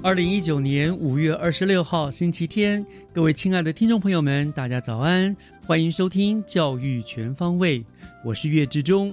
[0.00, 7.84] 二零一九年五月二十六号星期天，各位亲爱的听众朋友们，大家早安，欢迎收听教育全方位，
[8.24, 9.12] 我是岳志忠。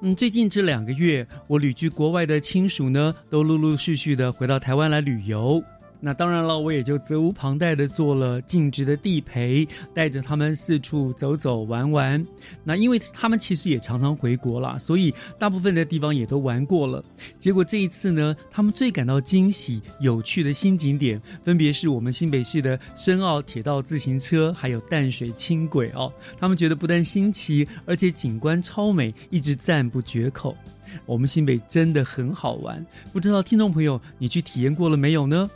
[0.00, 5.62] 嗯，最近这两个月，我旅居国外的亲属呢，都陆陆续续的回到台湾来旅游。
[6.06, 12.24] 那当然了，我也就责无旁贷的做了尽职的地陪，带着他们四处走走玩玩。
[12.62, 17.04] 那因为他们其实也常常回国啦，所以大部分的地方也都玩过了。
[17.40, 26.12] 结果这一次呢，他们最感到惊喜、有趣的新景点，分别是我们新北市的深澳铁道自行车，还有淡水轻轨哦。
[26.38, 30.56] 他们觉得不但新奇，而且景观超美，一直赞不绝口。
[31.04, 35.50] 我们新北真的很好玩，不知道听众朋友你去体验过了没有呢？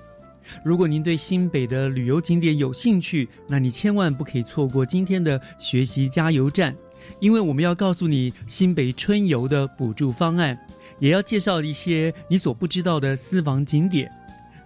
[0.64, 6.74] 如果您对新北的旅游景点有兴趣，那你千万不可以错过今天的学习加油站，
[7.18, 10.58] 因为我们要告诉你新北春游的补助方案，
[10.98, 14.10] 也要介绍一些你所不知道的私房景点。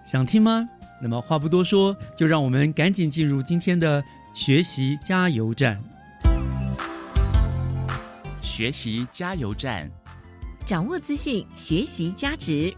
[0.04, 0.68] 想听吗？
[1.02, 4.02] 那么话不多说，就让我们赶紧进入今天的
[4.34, 5.82] 学习加油站。
[8.40, 9.90] 学习加油站，
[10.64, 12.72] 掌握资讯，学习加值。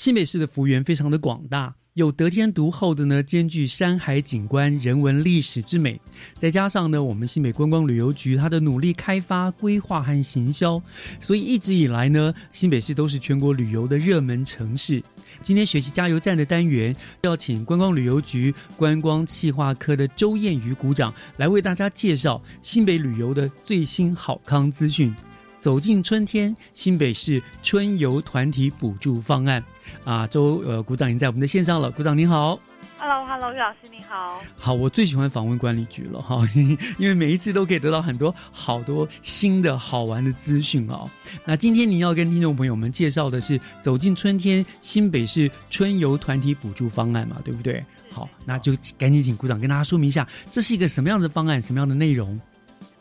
[0.00, 6.00] 新北市的幅员非常的广大，有得天独厚的呢，兼具山海景观、人文历史之美，
[6.38, 10.82] 再加上呢，我们新北观光旅游局它的努力开发、规划和行销，
[11.20, 15.04] 所以一直以来呢，新北市都是全国旅游的热门城市。
[15.42, 25.14] 今天学习加油站的单元，要请观光旅游局观光企划科的周燕瑜股长来为大家介绍新北旅游的最新好康资讯。
[25.60, 29.62] 走进春天，新北市春游团体补助方案
[30.04, 32.58] 啊，周呃股长已经在我们的线上了，股长您好。
[32.98, 34.42] Hello，Hello，岳老师你好。
[34.58, 36.46] 好，我最喜欢访问管理局了哈，
[36.98, 41.08] 因为每一次都可以得到很多好多新的好玩的资讯哦。
[41.44, 47.84] 那今天您要跟听众朋友们介绍的是走进春天新北市春游团体补助方案嘛，对不对？
[48.10, 52.38] 好，那就赶紧请股长跟大家说明一下，这是一个什么样的方案，什么样的内容？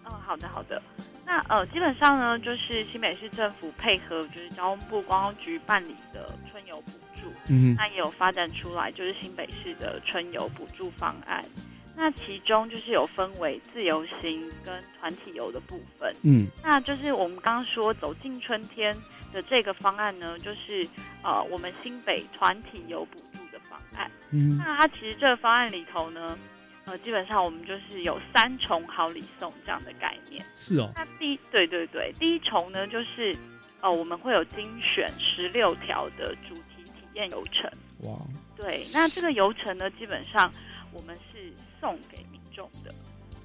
[0.06, 0.82] 嗯，好的，好的。
[1.48, 6.92] 那呃，基本上呢，就是新北市政府配合就是交通部观光局办理的春游补
[7.22, 11.46] 助，嗯那也有发展出来就是新北市的春游补助方案。
[11.96, 16.14] 那其中就是有分为自由行跟团体游的部分。
[16.24, 18.96] 嗯那就是我们刚刚说走进春天
[19.34, 20.88] 的这个方案呢，就是
[21.24, 24.10] 呃我们新北团体游补助的方案。
[24.32, 26.38] 嗯那它其实这个方案里头呢，
[26.90, 30.44] 呃，基本上我们就是有三重好礼送这样的概念。
[30.56, 33.36] 是哦，那第一，对对对，第一重呢就是，
[33.80, 37.70] 呃，我们会有精选十六条的主题体验游程。
[38.00, 38.18] 哇，
[38.58, 40.52] 对，那这个游程呢，基本上
[40.92, 42.92] 我们是送给民众的。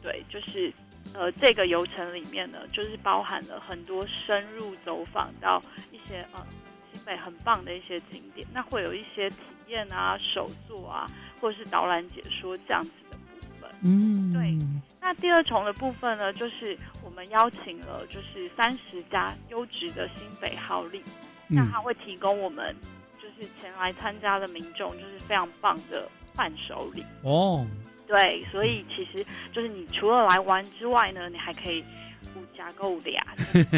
[0.02, 0.72] 对，就是
[1.12, 5.62] 呃，这个游程里面呢，就是包含了很多深入走访到
[5.92, 6.46] 一些呃
[6.94, 9.36] 新北很棒的一些景点，那会有一些体
[9.66, 11.06] 验啊、手作啊，
[11.40, 12.90] 或者是导览解说这样子。
[13.84, 14.58] 嗯，对
[15.00, 21.02] 那第二重的部分呢，就是我们邀请了就是三十家优质的新北好礼，
[21.46, 22.74] 那嗯它会提供我们
[23.22, 27.04] 就是前来参加的民众就是非常棒的伴手礼。
[27.22, 27.66] 哦，
[28.06, 31.84] 对，所以其实就是你除了来玩之外呢，你还可以
[32.34, 33.22] 五加购物的呀，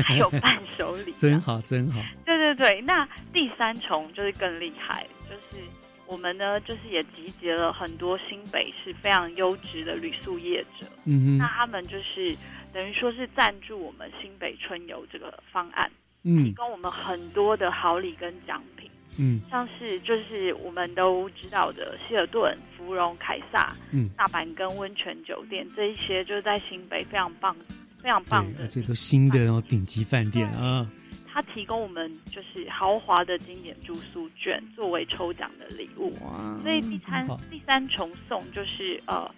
[0.05, 1.13] 还有伴手礼。
[1.19, 5.65] 真好真好，对对对，那第三重就是更厉害，就是
[6.07, 12.37] 我们呢，就是也集结了很多新北市非常优质的旅宿业者，嗯哼，那他们就是
[12.73, 15.91] 等于说是赞助我们新北春游这个方案。
[16.23, 16.45] 嗯。
[16.45, 19.41] 提供我们很多的好礼跟奖品，嗯。
[19.51, 27.55] 像是就是我们都知道的希尔顿、芙蓉、凯撒、嗯，大阪跟温泉酒店这一些，就是在新北非常棒、
[28.03, 30.89] 非常棒，的而且都新的然后顶级饭店啊，
[31.37, 36.11] 它提供我们就是豪华的经典住宿券作为抽奖的礼物。
[36.25, 39.31] 哇，所以第三第三重送就是呃，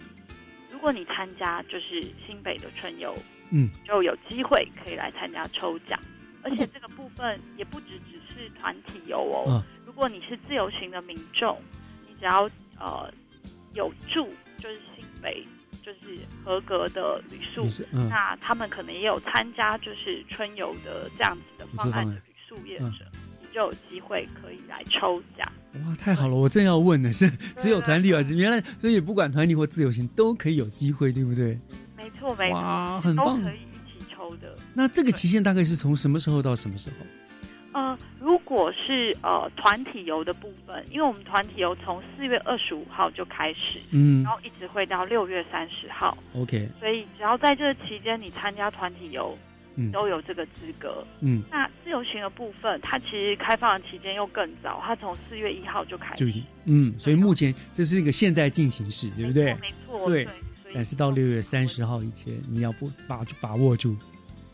[0.71, 3.13] 如果你参加就是新北的春游，
[3.51, 5.99] 嗯，就有机会可以来参加抽奖。
[6.45, 11.61] 而且这个部分也不只只是团体游哦，嗯如果你是自由行的民众，
[12.07, 12.49] 你只要
[12.79, 13.13] 呃
[13.75, 15.45] 有住就是新北
[15.89, 17.67] 就是合格的旅宿
[18.11, 23.07] 那他们可能也有参加就是春游的这样子的方案的旅宿业嗯者，
[23.41, 25.51] 你就有机会可以来抽奖。
[25.87, 26.35] 哇，太好了！
[26.35, 27.27] 我正要问呢是，
[27.57, 31.59] 只有团体还是原来，所以不管团体或自由行都可以有机会，对不对？
[31.97, 33.43] 没错，没错，哇，很都棒！
[33.43, 34.55] 可以一起抽的。
[34.75, 36.97] 那这个期限大概是从什么时候到什么时候？
[37.73, 49.37] 呃，如果是呃团体游的部分，因为我们团体游从四月二十五号就开始，嗯然后一直会到六月三十号，，OK，所以只要在这期间你参加团体游，
[49.77, 51.05] 嗯都有这个资格。
[51.21, 59.55] 嗯，那自由行的部分，它其实开放的期间又更早，它从四月一号就开始，嗯，所以目前这是一个现在进行式，对不对？
[59.57, 60.33] 没错，对对。
[60.75, 63.95] 但是到六月三十号以前，你要不把把握住。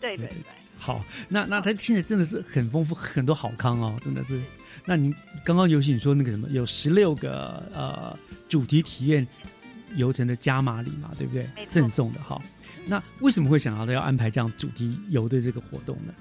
[0.00, 0.63] 对对对对。
[0.85, 4.39] 好，那那他现在真的是很丰富，很多好康哦，真的是。
[4.85, 5.11] 那你
[5.43, 8.15] 刚刚尤其你说那个什么，有十六个呃
[8.51, 9.27] 主题体验
[9.97, 12.39] 游程的加码礼嘛，对不对赠送的哈。
[12.85, 16.13] 那为什么会想要要安排这样主题游的这个活动呢？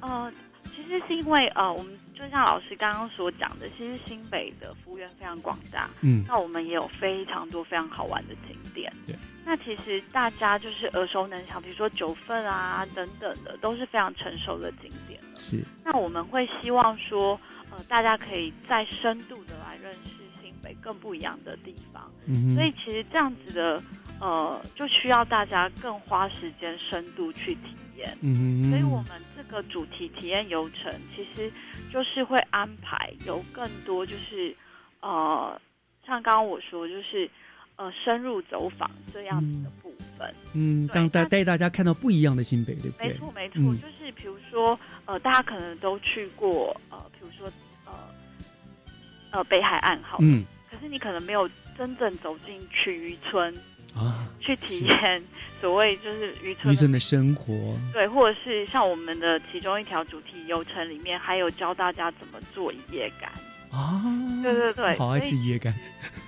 [0.00, 0.30] 呃，
[0.64, 8.92] 其实是因为呃，我们就像老师刚刚所讲的，其实新北的服务员非常广大，嗯那我们也有非常多非常好玩的景点。
[9.06, 15.28] 对，那其实大家就是耳熟能详，比如说九份啊等等的，都是非常成熟的景点了。
[15.36, 17.38] 是，那我们会希望说，
[17.70, 20.10] 呃，大家可以再深度的来认识
[20.42, 22.10] 新北更不一样的地方。
[22.26, 23.82] 嗯，所以其实这样子的，
[24.20, 28.16] 呃，就需要大家更花时间深度去体验。
[28.22, 31.52] 嗯哼，所以我们这个主题体验游程，其实
[31.92, 34.56] 就是会安排有更多，就是
[35.00, 35.60] 呃，
[36.06, 37.30] 像刚刚我说，就是
[37.76, 40.32] 呃，深入走访这样子的部分。
[40.54, 43.08] 嗯，让带带大家看到不一样的新北，对不对？
[43.08, 47.50] 没错，没错，嗯就是比如说呃，大家可能都去过呃，比如说
[47.86, 47.92] 呃
[49.32, 53.52] 呃北海岸好了，嗯可是你可能没有真正走进去渔村
[53.94, 55.22] 啊，去体验
[55.60, 63.30] 所谓就是渔村的渔村的生活，对，或者是像我们的其中一条主题游程里面，还有教大家怎么做一夜干。
[63.74, 64.00] 啊，
[64.40, 65.74] 对对对好爱吃椰干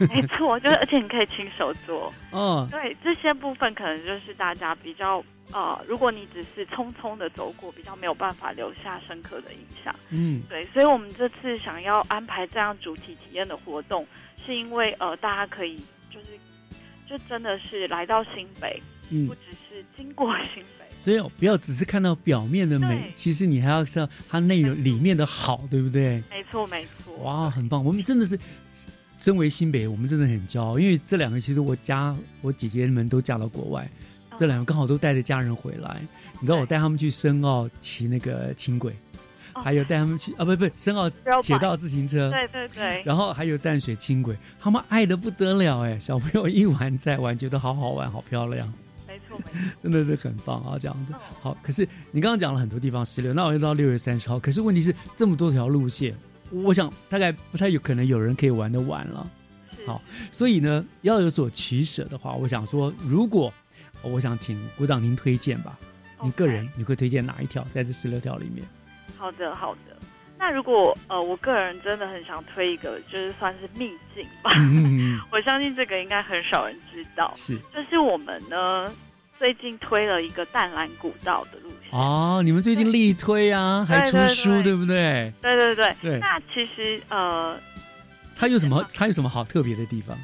[0.01, 2.13] 没错，就是而且你可以亲手做。
[2.33, 9.95] 嗯，对，这些部分可能就是大家比较呃，如果你只是匆匆的走过，比较没有办法留下深刻的印象。
[10.11, 14.05] 嗯对，所以我们这次想要安排这样主题体验的活动，
[14.45, 15.77] 是因为呃，大家可以
[16.11, 16.27] 就是
[17.09, 18.83] 就真的是来到新北，
[19.13, 20.76] 嗯不，只是经过新北。
[21.07, 26.21] 所以不要只是看到表面的美，其实你还要知道它内容里面的好，对不对？
[26.29, 27.15] 没错，没错。
[27.19, 27.85] 哇，很棒！
[27.85, 28.37] 我们真的是
[29.17, 32.13] 身为新北，我们真的很骄傲，因为这两个其实我家
[32.43, 33.89] 我姐姐们都嫁到国外，
[34.33, 36.01] 嗯这两个刚好都带着家人回来。
[36.41, 38.93] 你知道我带他们去深澳骑那个轻轨，
[39.55, 41.09] 哦还有带他们去啊，不不，深澳
[41.41, 48.75] 铁道自行车，对对对，然后还有淡水轻轨，他们爱的不得了哎，小朋友一玩再玩，觉得好好玩，好漂亮，
[49.83, 51.21] 真的是很棒啊，这样子嗯。
[51.41, 54.39] 好，可是你刚刚讲了很多地方十六，那我就到六月三十号。
[54.39, 56.15] 可是问题是这么多条路线，
[56.51, 59.31] 我想大概不太有可能有人可以玩得完了。
[59.87, 60.03] 好
[60.33, 63.53] 所以呢，要有所取舍的话，我想说，如果
[64.03, 65.79] 我想请鼓掌您推荐吧，
[66.23, 68.67] 你个人你会推荐哪一条在这十六条里面？
[69.17, 69.97] 好的好的。
[70.39, 74.51] 那如果呃，我个人真的很想推一个，就是算是秘境吧。
[74.59, 78.93] 嗯， 我相信这个应该很少人知道，是就是我们呢
[79.39, 81.99] 最近推了一个淡蓝古道的路线。
[81.99, 85.33] 哦，你们最近力推啊，还出书，对对不对？
[85.43, 85.95] 对对对。
[86.03, 87.59] 对，那其实呃，
[88.37, 88.85] 它有什么？
[88.95, 90.17] 它有什么好特别的地方？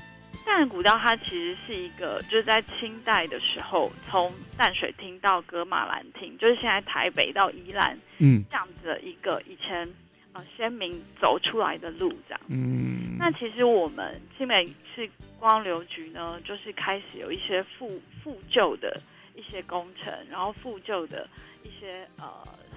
[0.44, 9.88] 淡蓝古道它其实是一个，就是在清代的时候，从淡水厅到格马兰厅，就是现在台北到宜兰嗯这样子的一个以前
[10.32, 12.40] 呃先民走出来的路这样。
[12.48, 15.08] 嗯，那其实我们新北市
[15.38, 19.00] 光流局呢，就是开始有一些复复旧的
[19.34, 21.28] 一些工程，然后复旧的
[21.62, 22.26] 一些呃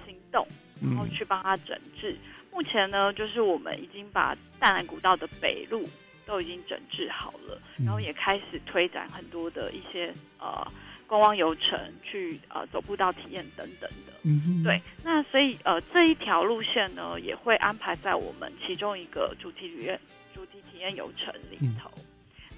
[0.04, 0.46] 行动，
[0.82, 2.16] 然后嗯去帮它整治。
[2.52, 5.88] 目前呢，就是我们已经把淡蓝古道的北路
[6.24, 10.66] 都已经整治好了，嗯然后也开始推展很多的一些呃
[11.06, 14.12] 观光游程，去呃走步道体验等等的。
[14.22, 19.98] 嗯哼，对，那所以呃这一条路线呢，也会安排在我们其中一个主题旅院
[20.34, 21.90] 主题体验游程里头。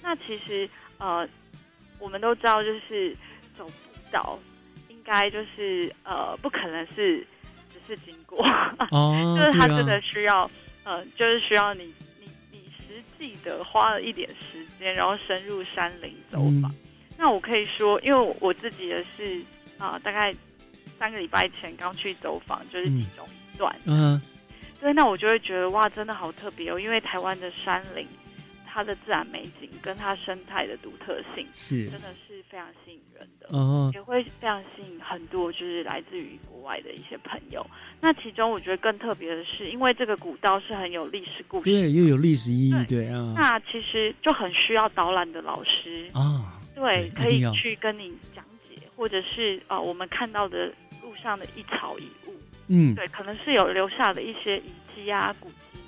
[0.02, 1.28] 那其实呃
[1.98, 3.14] 我们都知道，就是
[3.56, 3.72] 走步
[4.10, 4.38] 道
[4.88, 7.26] 应该就是呃不可能是
[7.70, 8.42] 只是经过，
[8.90, 10.50] 哦， 就是它对啊真的需要
[10.84, 16.70] 呃就是需要你你你实际的花了一点时间，然后深入山林走访。
[16.72, 16.87] 嗯
[17.18, 19.42] 那我可以说，因为我我自己也是
[19.76, 20.32] 啊、大概
[20.98, 23.74] 三个礼拜前刚去走访，就是其中一段。
[23.86, 24.20] 嗯
[24.80, 28.06] 对，那我就会觉得哇，真的好特别哦，因为台湾的山林，
[28.64, 33.48] 它的自然美景跟它生态的独特性，是真的是非常吸引人的。
[33.52, 37.66] 嗯也会非常吸引很多就是来自于国外的一些朋友。
[38.00, 52.34] 那其中我觉得更特别的是，因为这个古道是很有历史故事，对，又有历史意义，对对啊那其实就很需要导览的老师，啊，对，可以去跟你讲解，或者是呃我们看到的路上的一草一物，
[52.68, 55.80] 嗯，对，可能是有留下的一些遗迹啊、古迹，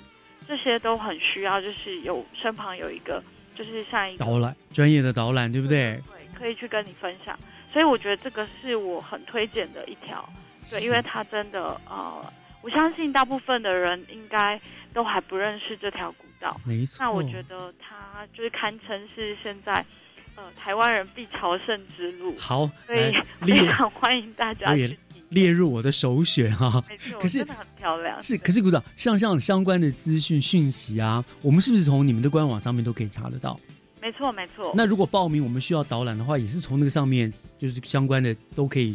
[0.47, 3.23] 这些都很需要，就是有身旁有一个，
[3.55, 6.01] 就是像一个导览专业的导览，对不对？
[6.07, 7.39] 对，可以去跟你分享。
[7.71, 10.27] 所以我觉得这个是我很推荐的一条，
[10.69, 14.59] 对，因为它真的呃，我相信大部分的人应该
[14.93, 16.59] 都还不认识这条古道。
[16.65, 16.97] 没错。
[16.99, 19.85] 那我觉得它就是堪称是现在
[20.35, 23.11] 呃台湾人必朝圣之路，好，所以
[23.41, 24.97] 非常欢迎大家也去。
[25.29, 26.83] 列入我的首选哈。
[26.89, 28.21] 没错， 可是真的很漂亮。
[28.21, 33.57] 是，可是鼓掌，像像相关的资讯讯息啊，我们是不是从你们的官网上面都可以查得到？
[34.01, 34.73] 没错没错。
[34.75, 38.93] 那如果报名我们需要导览的话，也是从那个上面，就是相关的都可以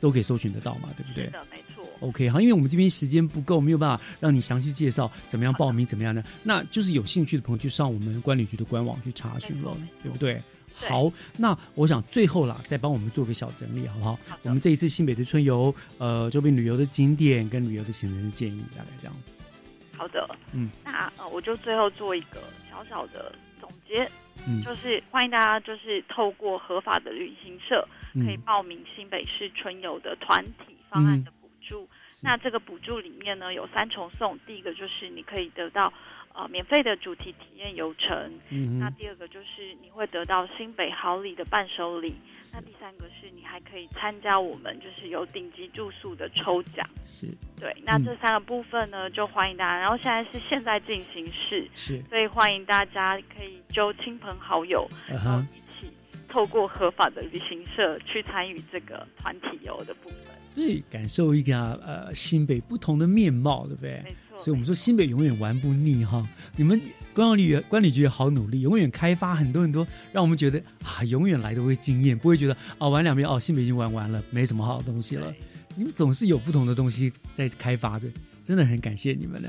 [0.00, 1.82] 都可以搜寻得到嘛，对不对是的，没错。
[2.00, 10.42] ？OK，好，因为我们这边时间不够，没有办法让你详细介绍怎么样报名，怎么样的，那就是有兴趣的朋友就上我们管理局的官网去查询了对不对？
[10.80, 10.88] 对。
[10.88, 14.12] 好，那我想最后啦，再帮我们做个小整理，好不好？
[14.28, 19.14] 好我们这一次新北的春游，呃，周边旅游的景点跟旅游的行程的建议，大概这样。
[19.96, 24.10] 好的，嗯，那呃，我就最后做一个小小的总结，
[24.46, 24.62] 嗯。
[24.64, 31.86] 就是欢迎大家就是透过合法的旅行社可以嗯，报名新北市春游的团体方案的补助。
[32.14, 35.92] 是那这个补助里面呢有三重送，第一个就是你可以得到
[36.34, 38.08] 呃免费的主题体验游程，
[38.48, 42.14] 那嗯那，第二个就是你会得到新北好礼的伴手礼，
[42.52, 46.88] 那第三个是你还可以参加我们就是有顶级住宿的抽奖。
[47.04, 47.26] 是
[47.58, 49.78] 对，那嗯这三个部分呢，就欢迎大家。
[49.80, 55.92] 然后现在是现在进行式，是，所以欢迎大家可以揪亲朋好友，嗯然后哼，一起
[56.28, 60.18] 透过合法的旅行社去参与这个团体游的部分。
[60.54, 64.02] 对，感受一个呃新北不同的面貌，对不对？
[64.40, 66.26] 所以我们说新北永远玩不腻哈。
[66.56, 66.80] 你们
[67.14, 75.32] 观光旅管理局也好努力，永远开发很多很多，让我们觉得啊，永远来都会惊艳，不会觉得啊玩两遍哦，新北已经玩完了，没什么好东西了。
[75.76, 78.08] 你们总是有不同的东西在开发着，
[78.44, 79.48] 真的很感谢你们呢。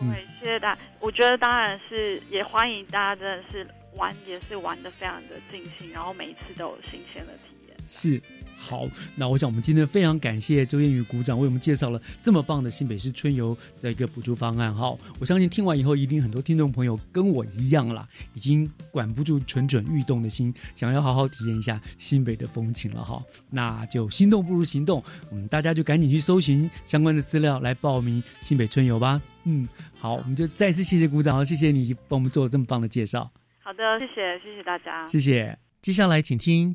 [0.00, 0.80] 嗯对，谢谢大家。
[1.00, 7.76] 我觉得当然是也欢迎大家，真的是玩也是玩的非常的尽兴，然后每一次都有新鲜的体验。
[7.86, 8.20] 是
[8.56, 14.96] 好，那我想我们今天非常感谢周燕宇股长为我们介绍了这么棒的新北市春游的一个补助方案哈。
[15.20, 23.22] 我相信听完以后，一定很多听众朋友跟我一样啦，已经管不住蠢蠢欲动的心，想要好好体验一下新北的风情了哈。
[23.50, 29.20] 那就心动不如行动，嗯，大家就赶紧去搜寻相关的资料来报名新北春游吧。
[29.44, 35.06] 嗯，好，我们就再次谢谢股长，谢谢你帮我们做了这么棒的介绍，好的，谢谢，谢谢大家。
[35.06, 35.56] 谢谢。
[35.82, 36.74] 接下来请听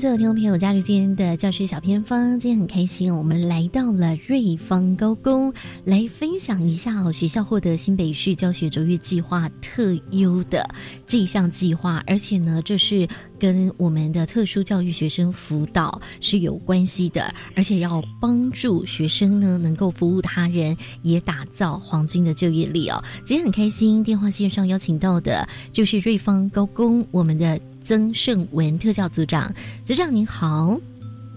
[0.00, 2.40] 所有听众朋友加入今天的教学小偏方。
[2.40, 5.52] 今天很开心，我们来到了瑞芳高工，
[5.84, 10.66] 来分享一下哦，学校获得新北市教学卓越计划特优的
[11.06, 13.06] 这一项计划，而且呢，这是
[13.38, 23.04] 跟我们的特殊教育学生辅导是有关系的，而且要帮助学生呢能够服务他人，也打造黄金的就业力哦。
[23.22, 27.60] 今天很开心，电话线上邀请到的就是瑞芳高工我们的
[27.90, 29.52] 曾胜文特教组长，
[29.84, 30.78] 组长您好。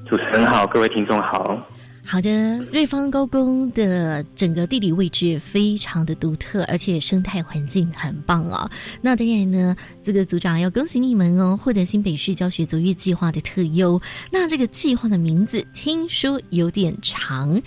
[0.07, 1.57] 主持人好，各位听众好。
[2.05, 8.69] 好的，瑞芳高工的整个地理位置非常的独特，而且生态环境很棒哦。
[9.01, 13.99] 那当然呢，这个组长要恭喜你们哦，获得新北市教学卓越计划的特优。
[14.31, 17.59] 那这个计划的名字听说有点长，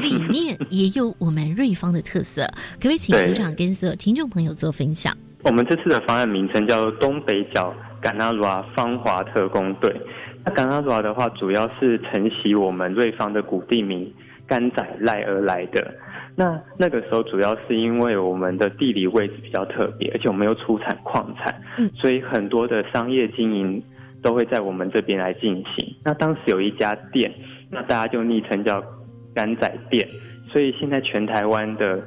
[0.00, 5.12] 里面也有我们瑞芳的特色，可不可以请组长跟所有听众朋友做分享？
[5.42, 7.74] 我们这次的方案名称叫东北角
[8.08, 9.94] 甘纳鲁瓦芳华特工队。
[10.42, 14.10] 那甘纳鲁瓦的话，主要是承袭我们瑞芳的古地名
[14.46, 15.94] 甘仔赖而来的。
[16.34, 23.82] 那那个时候主要是因为我们的地理位置比较特别，而且我们又出产矿产，嗯，所以很多的商业经营
[24.22, 25.94] 都会在我们这边来进行。
[26.02, 27.30] 那当时有一家店，
[27.70, 28.82] 那大家就昵称叫
[29.34, 30.08] 甘仔店，
[30.50, 32.02] 所以现在全台湾的。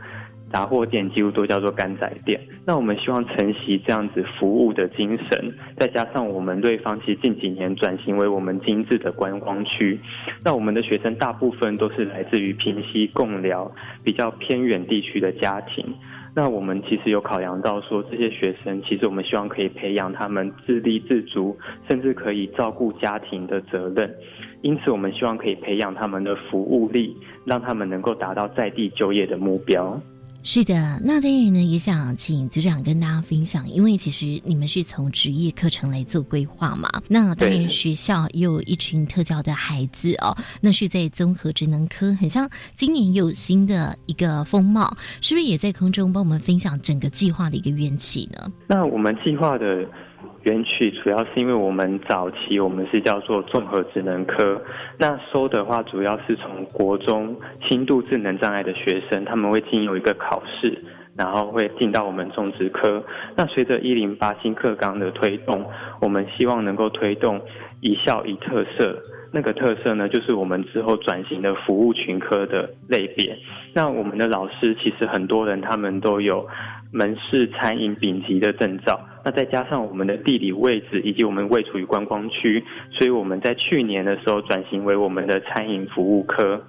[0.52, 2.40] 杂货店几乎都叫做干仔店。
[2.66, 10.00] 那我们希望承袭这样子服务的精神，再加上我们对方其实近几年转型为我们精致的观光区。
[10.44, 13.72] 那我们的学生大部分都是来自于平溪、共寮
[14.04, 15.86] 比较偏远地区的家庭。
[16.34, 21.58] 那我们其实有考量到说，这些学生其实我们希望可以培养他们自立自足，
[21.90, 24.10] 甚至可以照顾家庭的责任。
[24.62, 30.00] 因此，我们希望可以培养他们的服务力，让他们能够达到在地就业的目标。
[30.44, 36.90] 是的，那当然呢，也想请组长跟大家分享，因为其实你们是从职业课程来做规划嘛。
[37.08, 48.52] 那当然，学校也有一群特教的孩子哦，那是在综合职能科，很像今年有新的一个风貌，是不是也在空中帮我们分享整个计划的一个缘起呢？
[48.68, 49.88] 那我们计划的。
[50.44, 54.60] 园区主要是因为我们早期我们是叫做综合智能科，
[54.98, 57.36] 那收的话主要是从国中
[57.68, 60.84] 轻度智能障碍的学生，他们会经由一个考试，
[61.16, 63.04] 然后会进到我们种植科。
[63.36, 65.64] 那随着一零八新课纲的推动，
[66.00, 67.40] 我们希望能够推动
[67.82, 69.00] 一校一特色。
[69.34, 73.38] 那个特色呢，就是我们之后转型的服务群科的类别。
[73.74, 76.46] 那我们的老师其实很多人他们都有
[76.92, 79.00] 门市餐饮丙级的证照。
[79.24, 86.62] 那再加上我们的地理位置以及我们位处于观光区，所以我们在去年的时候转型为我们的餐饮服务科。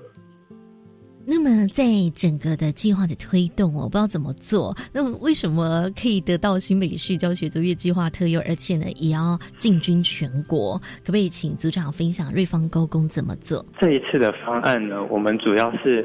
[1.24, 1.84] 那么，在
[2.16, 4.76] 整个的计划的推动，我不知道怎么做。
[4.92, 10.76] 那么，为什么可以得到新北市教学卓越计划特优，而且呢，也要进军全国？
[10.98, 13.64] 可不可以请组长分享瑞芳高工怎么做？
[13.80, 16.04] 这一次的方案呢，我们主要是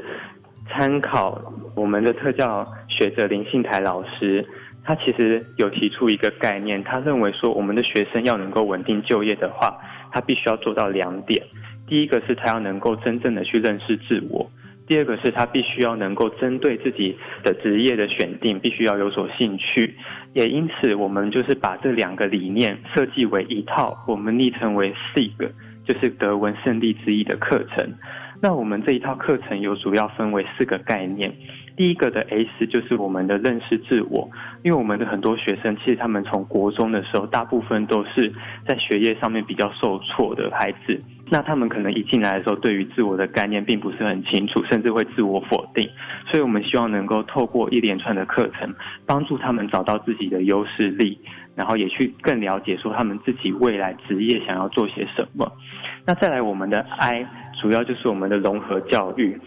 [0.68, 1.40] 参考
[1.74, 4.46] 我们的特教学者林信台老师。
[4.84, 9.76] 他其实有提出一个概念，他认为说，我们的学生要能够稳定就业的话，
[10.10, 11.42] 他必须要做到两点。
[11.86, 14.50] 第一个是他要能够真正的去认识自我，
[14.86, 19.94] 第二个是他必须要能够针对自己的职业的选定，必须要有所兴趣。
[20.32, 25.50] 也因此，我们就是把这两个理念设计为一套，我们昵称为 SIG，
[25.86, 27.86] 就是德文胜利之一的课程。
[28.40, 31.32] 那我们这一套课程有主要分为四个概念。
[31.76, 34.28] 第一个的 S 就是我们的认识自我，
[34.64, 38.32] 因为我们的很多学生其实他们从国中的时候，大部分都是
[38.66, 45.88] 在学业上面比较受挫的孩子，那他们可能一进来的时候，对于自我的概念并不是很清楚，甚至会自我否定。
[46.28, 48.74] 所以我们希望能够透过一连串的课程，
[49.06, 51.16] 帮助他们找到自己的优势力，
[51.54, 55.52] 然后也去更了解说他们自己未来职业想要做些什么。
[56.08, 57.26] 那再来我们的 I，
[57.60, 59.38] 主要就是我们的融合教育。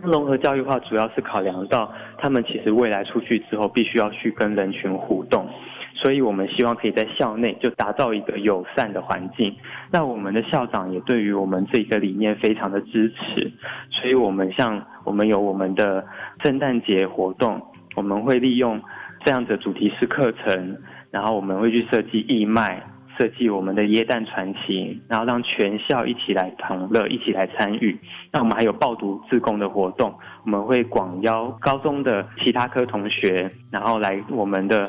[0.00, 5.46] 那融合教育的话主要是考量到他们其实未来出去之后必须要去跟人群互动，
[5.92, 9.54] 所以我们希望可以在校内就打造一个友善的环境。
[9.90, 13.52] 那我们的校长也对于我们这个理念非常的支持，
[13.90, 16.02] 所以我们像我们有我们的
[16.42, 17.60] 圣诞节活动，
[17.96, 18.80] 我们会利用
[19.26, 20.78] 这样的主题式课程，
[21.10, 22.82] 然后我们会去设计义卖。
[23.18, 27.98] 设计我们的耶诞传奇，然后让全校一起来同乐，一起来参与。
[28.30, 34.88] 那我们还有报读自贡的活动，我们会广邀高中的其他科同学，然后来我们的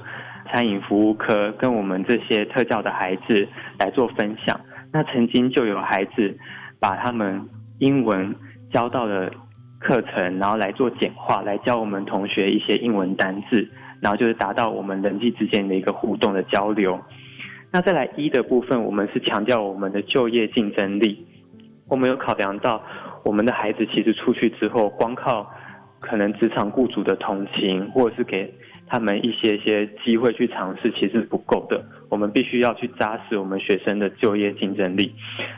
[0.52, 3.48] 餐饮服务科，跟我们这些特教的孩子
[3.80, 4.60] 来做分享。
[4.94, 6.38] 那曾经就有孩子
[6.80, 7.42] 把他们
[7.80, 8.36] 英文
[8.72, 9.32] 教到的
[9.80, 13.68] 课程，然后来做简化，来教我们同学一些英文单字，
[14.02, 17.00] 然后就是达到我们人际之间的一个互动的交流。
[17.72, 21.26] 那再来一的部分，我们是强调我们的就业竞争力。
[21.88, 22.84] 我们有考量到，
[23.24, 25.46] 我们的孩子其实出去之后，光靠
[26.00, 28.52] 可能职场雇主的同情，或者是给
[28.88, 31.84] 他们一些些机会去尝试，其实是不够的。
[32.10, 35.14] 我们必须要去扎实我们学生的就业竞争力。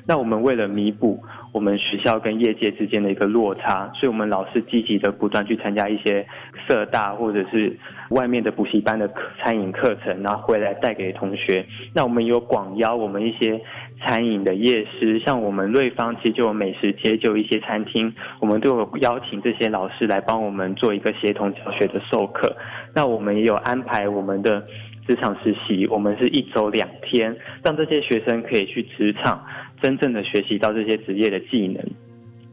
[0.06, 6.26] 那我们为了弥补我们学校跟业界之间的一个落差，所以我们老师积极的不断去参加一些
[6.68, 7.76] 社大或者是
[8.10, 9.10] 外面的补习班的
[9.40, 11.66] 餐饮课程，然后回来带给同学。
[11.94, 13.60] 那我们有广邀我们一些
[14.00, 22.56] 餐饮的业师，像我们瑞芳其实就有美食街，就有一些餐厅，我们都有邀请这些老师来帮我们做一个协同教学的授课。
[22.94, 24.64] 那我们也有安排我们的。
[25.12, 29.46] 职场实习，我们是一周两天，让这些学生可以去职场，
[29.82, 31.84] 真正的学习到这些职业的技能。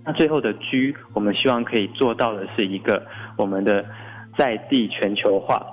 [0.04, 3.00] 那最后的居，我们希望可以做到的是一个
[3.36, 3.84] 我们的
[4.36, 5.64] 在地全球化。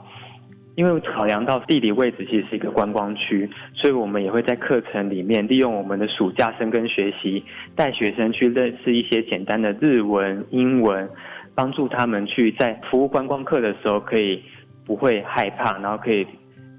[0.76, 7.44] 因为考量到地理位置其实是一个观光区，所以我们也会在课程里面利用我们的暑假生根学习，
[7.76, 11.10] 带学生去认识一些简单的日文、英文，
[11.56, 14.44] 帮助他们去在服务观光客的时候可以
[14.86, 16.28] 不会害怕，然后可以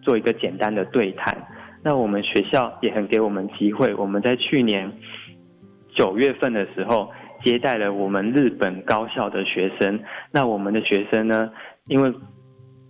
[0.07, 1.37] 做一个简单的对谈。
[1.83, 4.89] 那我们学校也很给我们机会，我们在去年
[5.97, 7.11] 九月份的时候
[7.43, 9.99] 接待了我们日本高校的学生。
[10.31, 11.51] 那我们的学生呢，
[11.87, 12.13] 因为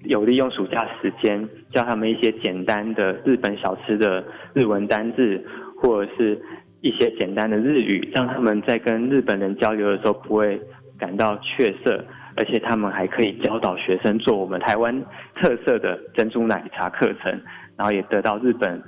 [0.03, 4.23] 有利用暑假时间教他们一些简单的日本小吃的
[4.55, 5.43] 日文单字，
[5.81, 6.39] 或者是
[6.83, 10.61] 一些简单的日语，让他们在跟日本人交流的时候不会
[10.99, 12.05] 感到怯色，
[12.37, 17.33] 而且他们还可以教导学生做我们台湾特色的珍珠奶茶课程，
[17.77, 18.83] 然后也得到日本。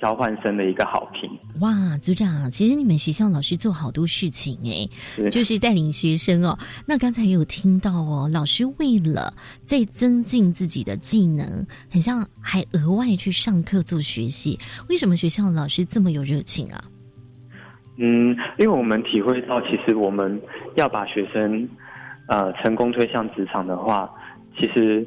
[0.00, 1.28] 交换生的一个好评
[1.60, 6.56] 哇，组长，其实你们学校老师做好多事情哎，就是带领学生哦。
[6.86, 9.34] 那刚才有听到哦，老师为了
[9.66, 14.56] 在增进自己的技能，很像还额外去上课做学习。
[14.88, 16.84] 为什么学校老师这么有热情啊？
[17.96, 20.40] 嗯，因为我们体会到，其实我们
[20.76, 21.68] 要把学生
[22.28, 24.08] 呃成功推向职场的话，
[24.56, 25.04] 其实。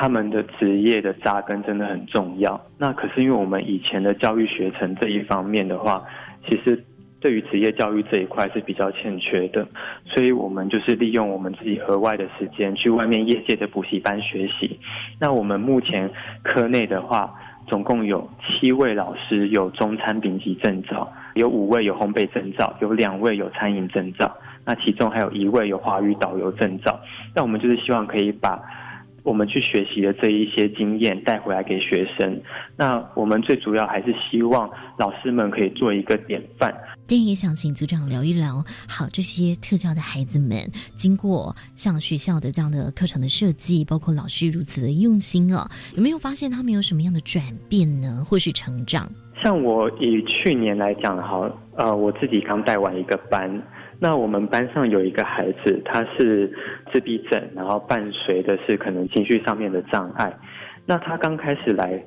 [0.00, 2.60] 他们的职业的扎根真的很重要。
[2.78, 6.04] 那可是因为我们以前的教育学程这一方面的话，
[6.46, 6.80] 其实
[7.18, 9.66] 对于职业教育这一块是比较欠缺的，
[10.04, 14.78] 所以我们就是利用我们自己额外的时间去外面业界的补习班学习。
[15.18, 16.08] 那我们目前
[16.44, 17.34] 科内的话，
[17.66, 24.32] 总共有七位老师有中餐丙级证照，有五位有烘焙证照，有两位有餐饮证照，
[24.68, 27.00] 那其中还有一位有华语导游证照。
[27.34, 28.60] 那我们就是希望可以把。
[29.24, 32.40] 我们去学习的这一些经验带回来给学生，
[32.76, 36.72] 那我们最主要还是希望老师们可以做一个典范。
[37.06, 48.24] 电影也想请组长聊一聊，好这些特教的孩子们，经过像学校的这样的课程的设计，包括老师如此的用心啊，有没有发现他们有什么样的转变呢？
[48.26, 49.06] 或是成长？
[49.42, 53.62] 像我以去年来讲，好，呃，我自己刚带完一个班。
[54.00, 56.52] 那我们班上有一个孩子，他是
[56.92, 60.32] 自闭症，然后伴随的是可能情绪上面的障碍。
[60.86, 62.02] 那他刚开始来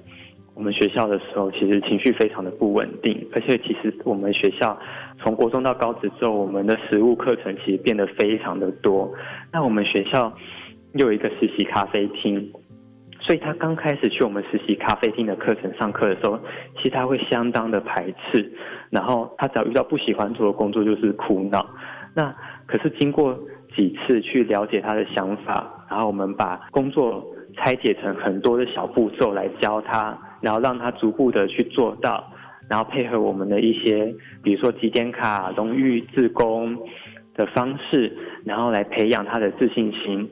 [0.54, 4.80] 我们学校的时候，其实情绪非常的不稳定，而且其实我们学校
[5.20, 9.10] 从国中到高职之后，我们的实务课程其实变得非常的多。
[9.52, 10.32] 那我们学校
[10.94, 12.52] 又有一个实习咖啡厅。
[13.22, 16.40] 所以他刚开始去我们实习咖啡厅的课程上课的时候，
[16.78, 18.52] 其实他会相当的排斥，
[18.90, 21.66] 然后他只要遇到不喜欢做的工作就是苦恼。
[22.16, 22.34] 那
[22.66, 23.38] 可是经过
[23.76, 27.24] 几次去了解他的想法，然后我们把工作
[27.56, 32.24] 拆解成很多的小步骤来教他，然后让他逐步的去做到，
[32.70, 36.76] 然后配合我们的一些，比如说集点卡、荣誉自工
[37.36, 38.12] 的方式，
[38.44, 40.30] 然后来培养他的自信心。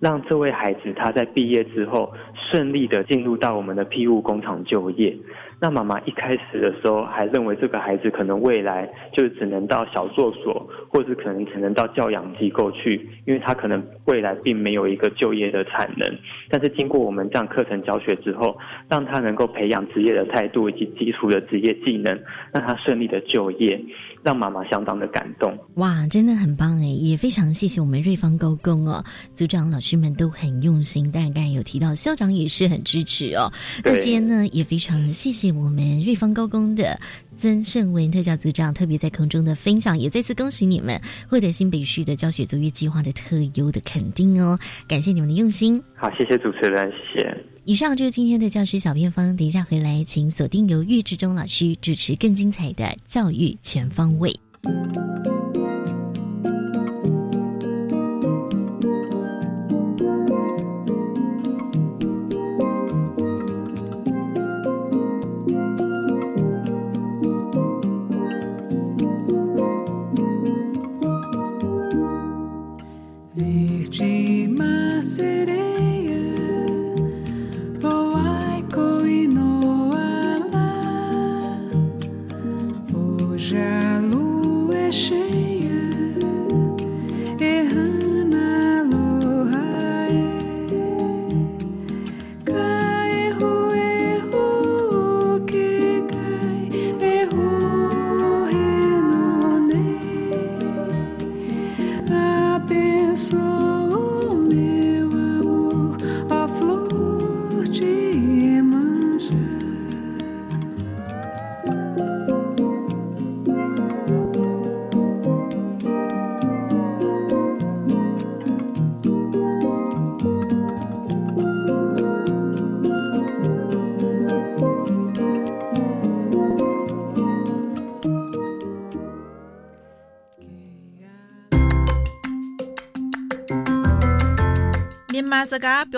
[0.00, 2.12] 让这位孩子他在毕业之后
[2.50, 5.16] 顺利的进入到我们的庇护工厂就业。
[5.60, 16.08] 那妈妈一开始的时候还认为这个孩子可能未来就只能到小作所，或是可能只能到教养机构去，因为他可能未来并没有一个就业的产能。
[16.48, 18.56] 但是经过我们这样课程教学之后，
[18.88, 22.16] 让他能够培养职业的态度以及基础的职业技能，
[22.52, 23.84] 让他顺利的就业。
[24.22, 29.04] 让妈妈相当的感动哇，真的很棒哎，也非常谢谢我们瑞芳高工哦，
[29.34, 33.50] 组长老师们都很用心，当然刚才有提到校长也是很支持哦。
[33.84, 36.98] 那今天呢，也非常谢谢我们瑞芳高工的
[37.36, 45.82] 曾胜文特教组长特别在空中的分享，也再次恭喜你们获得新北市的教学卓越计划的特优的肯定哦，感谢你们的用心。
[45.94, 47.57] 好，谢谢主持人，谢谢。
[47.68, 54.34] 以上就是今天的教师小偏方，等一下回来，请锁定由岳志忠老师主持更精彩的教育全方位。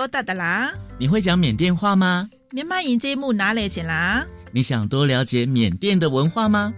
[0.01, 0.73] 斯嘎表达的啦。
[0.99, 2.29] 你会讲缅甸话吗？
[2.53, 4.25] 缅马营节目哪里去啦？
[4.53, 6.73] 你想多了解缅甸的文化吗？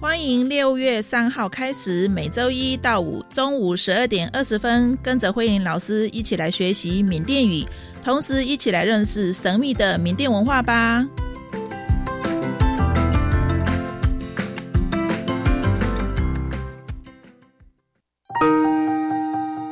[0.00, 7.66] 欢迎六月三号开始，每周一到五中午十二点二十分，跟着慧玲老师一起来学习缅甸语，
[8.04, 11.04] 同时一起来认识神秘的缅甸文化吧。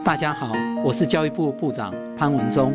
[0.04, 0.52] 大家好，
[0.84, 2.74] 我是教育部部长潘文忠。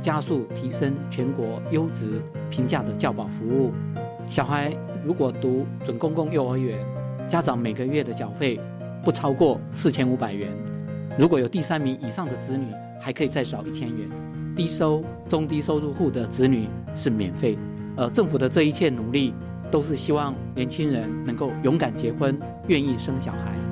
[0.00, 3.72] 加速提升全国优质平价的教保服务。
[4.28, 6.78] 小孩如果读准公共幼儿园，
[7.26, 8.60] 家长每个月的缴费
[9.04, 10.50] 不超过四千五百元，
[11.18, 12.66] 如果有第三名以上的子女，
[13.00, 14.08] 还可以再少一千元。
[14.56, 17.56] 低收、中低收入户的子女是免费。
[17.96, 19.34] 而政府的这一切努力，
[19.70, 23.67] 都是希望年轻人能够勇敢结婚，愿意生小孩。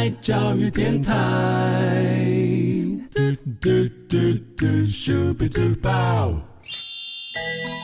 [0.00, 1.12] 爱教育电台。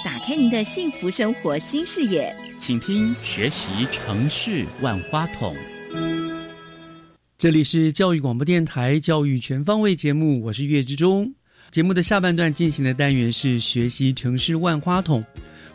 [0.03, 5.55] 打开您的幸福生活新视野，请听《学习城市万花筒》。
[7.37, 11.31] 这里是教育广播电台教育全方位节目，我是岳志忠。
[11.71, 15.23] 节目的下半段进行的单元是学习城市万花筒。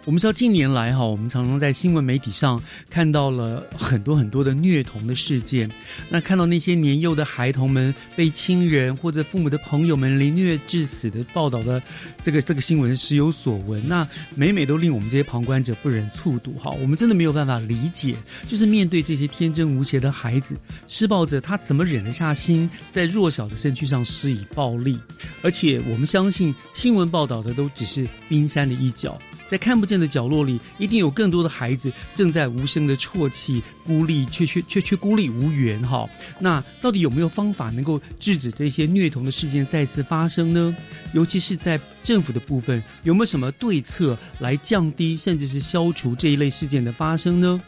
[0.04, 2.60] 我们知道近年来哈，我们常常在新闻媒体上
[2.90, 5.70] 看到了很多很多的虐童的事件。
[6.10, 11.82] 那看到那些年幼的孩童们被亲人或者父母的朋友们凌虐致死的报道的
[12.24, 16.72] 这个这个新闻时有所闻，那每每都令我们这些旁观者不忍卒睹哈。
[16.72, 18.16] 我们真的没有办法理解，
[18.50, 20.56] 就是面对这些天真无邪的孩子，
[20.88, 24.98] 施暴者他怎么忍得下心在弱小的身躯上施以暴力？
[25.44, 29.16] 而且我们相信新闻报道的都只是冰山的一角。
[29.52, 36.10] 在看不见的角落里，一定有更多的孩子正在无声的啜泣，孤立却却却却孤立无援哈。
[36.40, 40.74] 那到底有没有方法能够制止这些虐童的事件再次发生呢？
[41.14, 47.62] 尤其是在政府的部分，有没有什么对策来降低甚至是消除这一类事件的发生呢？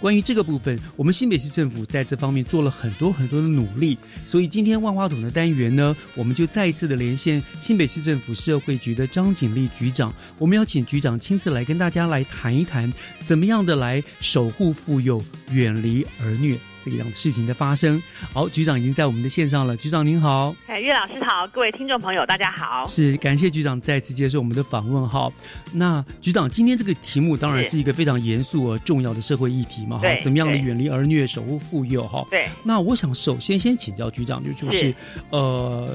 [0.00, 12.92] 关于这个部分，我们新北市政府在这方面做了很多很多的努力，所以今天万花筒的单元呢，我们就再一次的连线新北市政府社会局的张景丽局长，我们要请局长亲自来跟大家来谈一谈，
[13.24, 16.56] 怎么样的来守护妇幼，远离儿虐。
[16.96, 19.76] 这样的事情的发生，好，局长已经在我们的线上了。
[19.76, 25.30] 局长您好，哎，岳老师好，各位听众朋友大家好，是感谢局长再次接受我们的访问哈。
[25.72, 32.26] 那局长今天这个题目当然是一个非常严肃而重要的社会议题嘛，哈，怎么样的远离儿虐，守护妇幼哈？
[32.30, 32.48] 对。
[32.62, 34.94] 那我想首先先请教局长，就就是
[35.30, 35.88] 呃，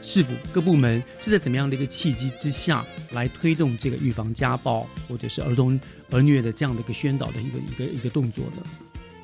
[0.00, 5.78] 市府各部门是在怎么样的一个契机之下来推动这个预防家暴或者是儿童
[6.10, 8.62] 儿虐的这样的一个宣导的一个一个一个动作呢？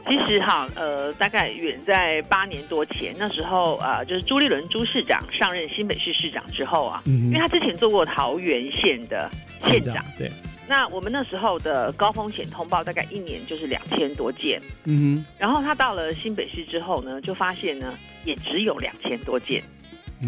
[0.08, 10.30] 其实哈，呃，大概远在八年多前，那时候啊，就是朱立伦朱市长上任新北市市长之后啊，因为他之前做过桃园县的县长，对。
[10.66, 15.24] 那我们那时候的高风险通报大概一年就是两千多件，嗯哼。
[15.38, 17.94] 然后他到了新北市之后呢，就发现呢，
[18.24, 19.62] 也只有两千多件，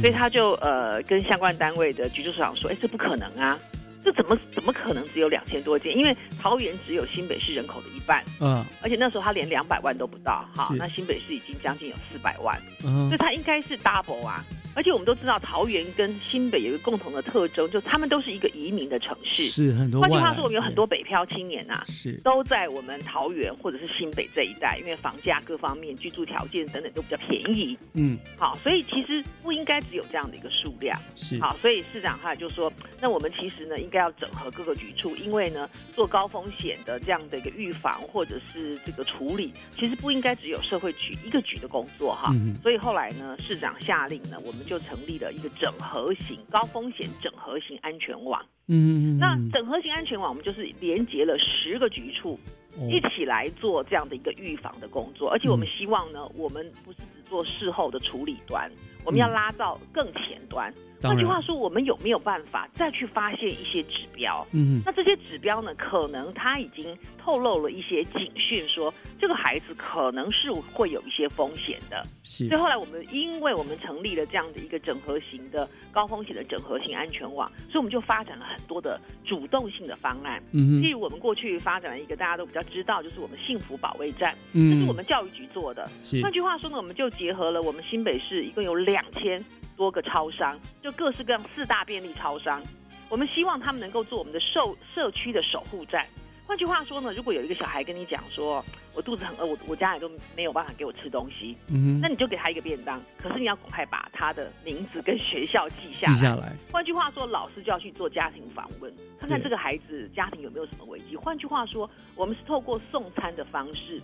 [0.00, 3.58] 所以他就呃跟相关单位的局处长说，哎，这不可能啊。
[4.02, 5.96] 这怎么怎么可能只有两千多间？
[5.96, 19.42] 因为桃园只有新北市人口的一半，嗯，而且那时候他连两百万都不到，哈，那新北市已经将近有四百万，嗯，所以他应该是 double 啊，而且我们都知道，桃园跟新北有一个共同的特征，就他们都是一个移民的城市。
[19.44, 20.00] 是很多。
[20.00, 27.76] 换句话说，我们有很多北漂青年啊，是都在我们桃园或者是新北这一带，因为房价各方面、居住条件等等都比较便宜。
[27.94, 30.98] 嗯，好，所以其实不应该只有这样的一个数量。
[31.16, 42.30] 是好，所以市长哈就说，那我们其实呢，应该要整合各个局处，因为呢，做高风险的这样的一个预防或者是这个处理，其实不应该只有社会局一个局的工作哈。
[42.35, 48.44] 嗯所以后来呢，市长下令呢，我们就成立了一个整合型高风险整合型安全网。
[48.66, 52.38] 嗯嗯那整合型安全网，我们就是连接了十个局处，
[52.76, 55.30] 哦一起来做这样的一个预防的工作。
[55.30, 58.70] 而且我们希望呢，我们不是只做事后的处理端，
[59.04, 60.72] 我们要拉到更前端。
[61.02, 64.46] 换句话说，我们有没有办法再去发现一些指标？
[64.52, 72.02] 嗯那这些指标呢，可能他已经透露了一些警讯，说这个孩子可能是会有一些风险的。
[72.22, 80.42] 是所以后来我们因为我们成立了这样的一个整合型的高风险的整合型安全网，所以我们就发展了很多的主动性的方案。
[80.52, 85.88] 嗯例如我们过去发展了一个大家都比较知道，就是我们幸福保卫战，嗯这是我们教育局做的。
[86.04, 89.42] 是换句话说呢，我们就结合了我们新北市一共有两千
[89.80, 92.62] 多个超商，就各式各样四大便利超商，
[93.08, 94.60] 我们希望他们能够做我们的社
[94.94, 96.06] 社区的守护站。
[96.46, 98.62] 换句话说呢，如果有一个小孩跟你讲说，
[98.92, 106.12] 我肚子很饿，我我家里都没有办法给我吃东西，嗯哼那你就给他一个便当，可是你要赶快把他的名字跟学校记下来。
[106.12, 106.54] 记下来。
[106.70, 111.16] 换句话说，老师就要去做家庭访问，看看这个孩子家庭有没有什么危机。
[111.16, 114.02] 换句话说，我们是透过送餐的方式，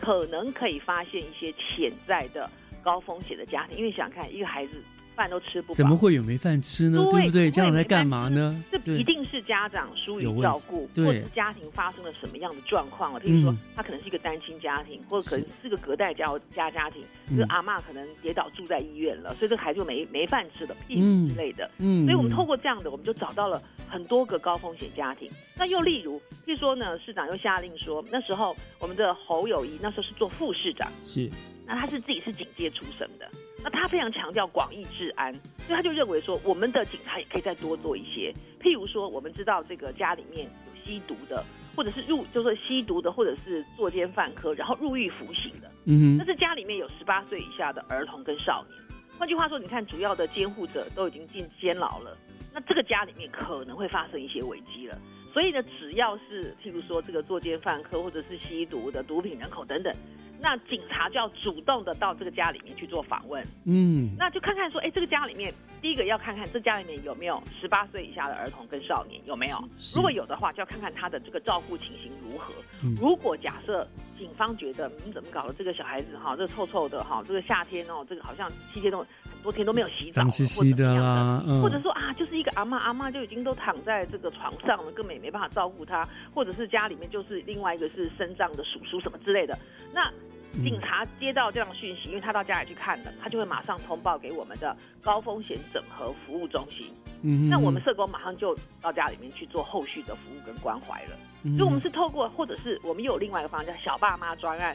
[0.00, 2.48] 可能可以发现一些潜在的
[2.82, 3.76] 高风险的家庭。
[3.76, 4.80] 因为想想看，一个孩子
[5.18, 6.98] 饭都吃不饱，怎么会有没饭吃呢？
[7.10, 7.50] 对对不对？
[7.50, 8.62] 家长在干嘛呢？
[8.70, 13.20] 这一定是家长疏于照顾，对或者是家庭发生了什么样的状况了。
[13.20, 20.94] 譬如说嗯，他可能是一个单亲家庭，或者可能是个隔代家家家庭，嗯这个阿妈可能跌倒住在医院了，所以这个孩子就没没饭吃了，屁
[21.28, 21.68] 之类的。
[21.78, 25.28] 嗯所以我们透过这样的，我们就找到了很多个高风险家庭。
[25.56, 31.28] 那又例如，譬如说呢，市长又下令说，那时候我们的侯友谊那时候是做副市长，是
[31.66, 33.28] 那他是自己是警界出身的，
[33.62, 35.32] 那他非常强调广义治安，
[35.66, 38.32] 所以他就认为说，我们的警察也可以再多做一些。
[38.60, 41.44] 譬如说，我们知道这个家里面有吸毒的，
[41.74, 48.78] 或者是入就是吸毒的，或者是作奸犯科，然后入狱服刑的，嗯哼但是家里面有十八岁以下的儿童跟少年。
[49.18, 52.16] 换句话说，你看主要的监护者都已经进监牢了，
[52.54, 54.96] 那这个家里面可能会发生一些危机了。
[55.32, 59.92] 所以呢，只要是譬如说这个作奸犯科或者是吸毒的、毒品人口等等，
[60.40, 64.10] 那警察就要主动的到这个家里面去做访问，嗯。
[64.16, 69.62] 那就看看说，哎，这个家里面第一个要看看这家里面有没有十八岁以下的儿童跟少年有没有，
[69.94, 72.52] 如果有的话，就要看看他的这个照顾情形如何。
[72.84, 72.94] 嗯。
[73.00, 89.58] 如果假设警方觉得，嗯，怎么搞的这个小孩子哈，这个臭臭的哈，这个夏天哦，这个好像七天都很多天都没有洗澡了，脏兮兮的啦，嗯，或者说啊，就是一个阿妈，阿妈就已经都躺在这个床上了，根本也没办法照顾他，或者是家里面就是另外一个是身障的叔叔什么之类的。
[89.92, 90.12] 那嗯
[90.52, 96.92] 警察接到这样讯息，因为他到家里去看了，他就会马上通报给我们的高风险整合服务中心。
[97.22, 101.10] 嗯那我们社工马上就到家里面去做后续的服务跟关怀了。
[101.44, 104.74] 嗯所以我们是透过，或者是我们又有另外一个方案叫小爸妈专案。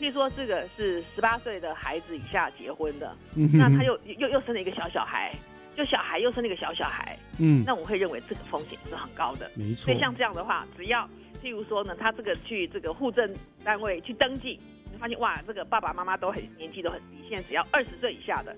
[0.00, 5.30] 譬如说，这个是十八岁的孩子以下结婚的，嗯那他又又又生了一个小小孩，
[5.76, 9.50] 就小孩又生了一个小小孩，嗯那我们会认为这个风险是很高的。
[9.54, 11.06] 没错所以像这样的话，只要
[11.42, 13.30] 譬如说呢，他这个去这个户政
[13.62, 18.54] 单位去登记，你发现哇，这个爸爸妈妈都很年纪都很低，现在只要二十岁以下的，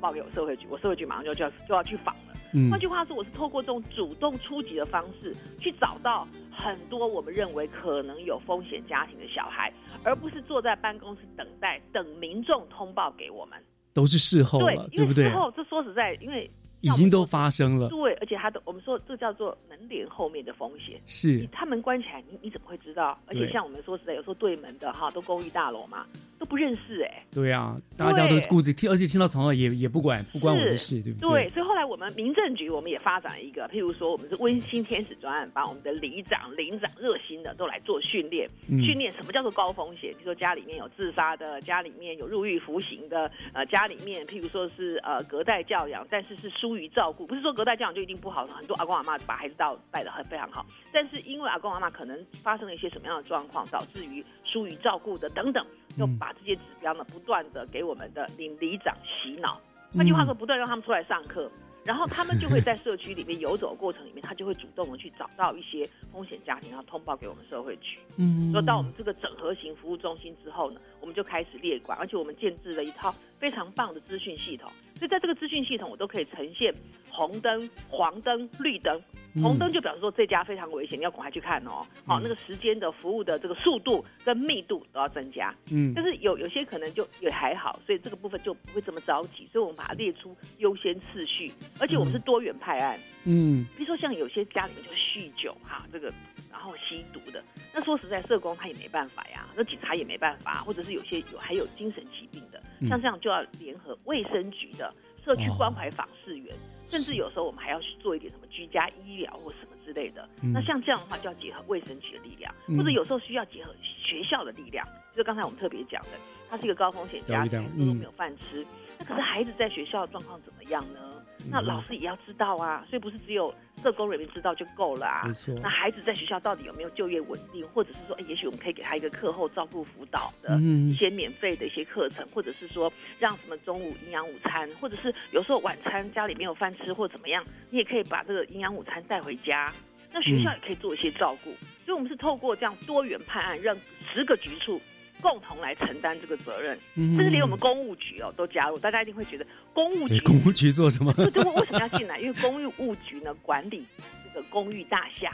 [0.00, 2.34] 报给我社会局，我社会局马上就就要就要去访了。
[2.52, 9.72] 嗯换句话说，我是透过这种主动出击的方式，去找到很多我们认为可能有风险家庭的小孩，
[10.04, 13.58] 而不是坐在办公室等待，等民众通报给我们。
[13.92, 15.38] 都是事后对了，，对不对因为事？
[15.38, 16.48] 后这说实在，因为
[16.86, 21.00] 已经都发生了，对，而且他的我们说这叫做门帘后面的风险。
[21.06, 23.18] 是你他门关起来，你你怎么会知道？
[23.26, 26.06] 而且像我们说实在，有时候对门的哈都公寓大楼嘛，
[26.38, 38.82] 都不认识哎、对啊，大家都对顾着听，而且听到吵闹也也不管，不关我的事，对不对，所以后来我们民政局我们也发展了一个，譬如说我们是温馨天使专案，把我们的里长、邻长热心的都来做训练，嗯。
[38.86, 55.66] 训练什么叫做高风险，比如说家里面有自杀的，家里面有入狱服刑的，呃，家里面譬如说是呃隔代教养，但是是疏于照顾，不是说隔代教养就一定不好，很多阿公阿妈把孩子到带的很非常好，但是因为阿公阿妈可能发生了一些什么样的状况，导致于疏于照顾的等等，
[55.96, 59.60] 就把这些指标呢不断的给我们的领里长洗脑。
[59.96, 61.50] 换句话说，不断让他们出来上课。
[61.84, 67.96] 然后他们就会 在社区里面游走的过程里面，他就会主动的去找到一些风险家庭，然后通报给我们社会局。
[68.18, 74.68] 嗯，说到我们这个整合型服务中心之后呢，我们就开始列管，而且我们建制了一套非常棒的资讯系统。
[74.96, 76.74] 所以在这个资讯系统，我都可以呈现
[77.16, 79.00] 红灯、黄灯、绿灯。
[79.42, 81.84] 红灯就表示说这家非常危险，你要赶快去看哦。
[82.06, 85.54] 好，那个时间的服务的这个速度跟密度都要增加。
[85.70, 89.46] 嗯，但是有有些可能就也还好，所以这个部分就不会这么着急。
[89.52, 92.98] 所以我们把它列出优先次序，而且我们是多元派案。
[93.24, 96.10] 嗯，比如说像有些家里面就是酗酒哈，这个
[96.50, 97.44] 然后吸毒的，
[97.74, 104.90] 那说实在，社工他也没办法呀，那警察也没办法，或者是有些有还有精神疾病的，像这样就要联合卫生局的
[105.22, 106.56] 社区关怀访视员。
[106.90, 110.28] 甚至有时候我们还要去做一点什么居家医疗或什么之类的。
[110.40, 114.86] 那像这样的话，就要结合卫生局的力量，或者有时候需要结合学校的力量。
[115.16, 116.10] 就刚才我们特别讲的，
[116.48, 118.66] 他是一个高风险家庭，都没有饭吃。
[118.98, 121.15] 那可是孩子在学校的状况怎么样呢？
[121.50, 125.24] 那老师也要知道啊，所以不是只有社工人员知道就够了啊。
[125.26, 125.54] 没错。
[125.62, 139.72] 那孩子在学校到底有没有就业稳定，或者是说，哎，也许我们可以给他一个课后照顾辅导的一些免费的一些课程，或者是说让什么中午营养午餐，或者是有时候晚餐家里没有饭吃或怎么样，你也可以把这个营养午餐带回家。
[140.12, 141.50] 那学校也可以做一些照顾。
[141.84, 143.76] 所以我们是透过这样多元判案，让
[144.12, 144.80] 十个局处。
[145.20, 148.78] 共同来承担这个责任，甚至连我们公务局哦都加入。
[148.78, 151.12] 大家一定会觉得公务局，公务局做什么？
[151.32, 152.18] 对，为什么要进来？
[152.18, 153.84] 因为公务局呢管理
[154.24, 155.30] 这个公寓大厦，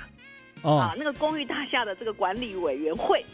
[0.62, 3.24] 啊，那个公寓大厦的这个管理委员会，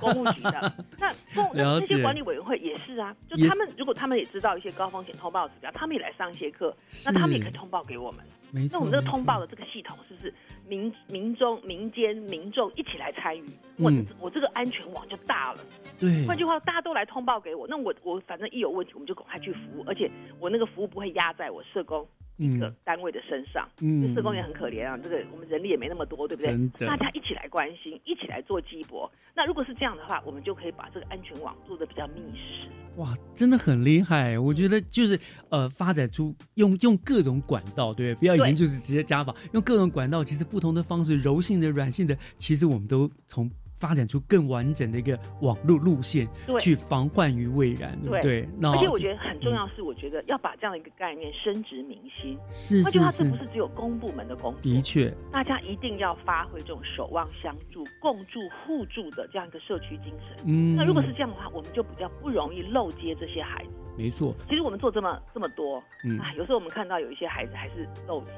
[0.00, 0.72] 公务局的。
[0.98, 8.24] 那公那些管理委员会也是啊，就他们如果他们也知道一些高风险通报指标，他们也来上一些课，那他们也可以通报给我们。
[8.70, 10.32] 那我们这个通报的这个系统是不是
[10.68, 13.44] 民民众、民间、民众一起来参与？
[13.78, 15.60] 我我这个安全网就大了。
[15.98, 20.10] 对，换句话，大家都来通报给我，那我我反正一有问题，我们就赶快去服务，而且
[20.40, 22.06] 我那个服务不会压在我社工
[22.36, 23.68] 一个单位的身上。
[23.80, 26.86] 嗯，社工也很可怜啊，这个我们人力也没那么多，对不对？
[26.86, 29.10] 大家一起来关心，一起来做鸡博。
[29.34, 32.68] 那如果是这样的话，我们就可以把这个安全网做的比较密实。
[32.96, 34.38] 哇，真的很厉害！
[34.38, 43.50] 我觉得就是呃，发展出用用各种管道，对，不要以前就是直接家访，用各种管道，其实不同的方式，柔性的、软性的，其实我们都从。
[43.78, 46.26] 发展出更完整的一个网络路线，
[46.58, 48.48] 去防患于未然，对不对？
[48.62, 52.38] 而且我觉得很重要是，我觉得要把这样的一个概念深植民心。
[52.48, 54.62] 是，那句话，这不是只有公部门的工作。
[54.62, 60.42] 的确，大家一定要发挥这种守望相助、共助互助的这样一个社区精神。
[60.46, 63.70] 嗯，那如果是这样的话，我们就比较不容易漏接这些孩子。
[63.94, 64.34] 没错。
[64.48, 68.30] 其实我们做这么这么多，嗯，啊，有时候我们看到有一些孩子还是漏接，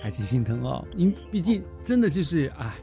[0.00, 0.84] 还是心疼哦。
[0.96, 2.74] 因毕竟真的就是哎。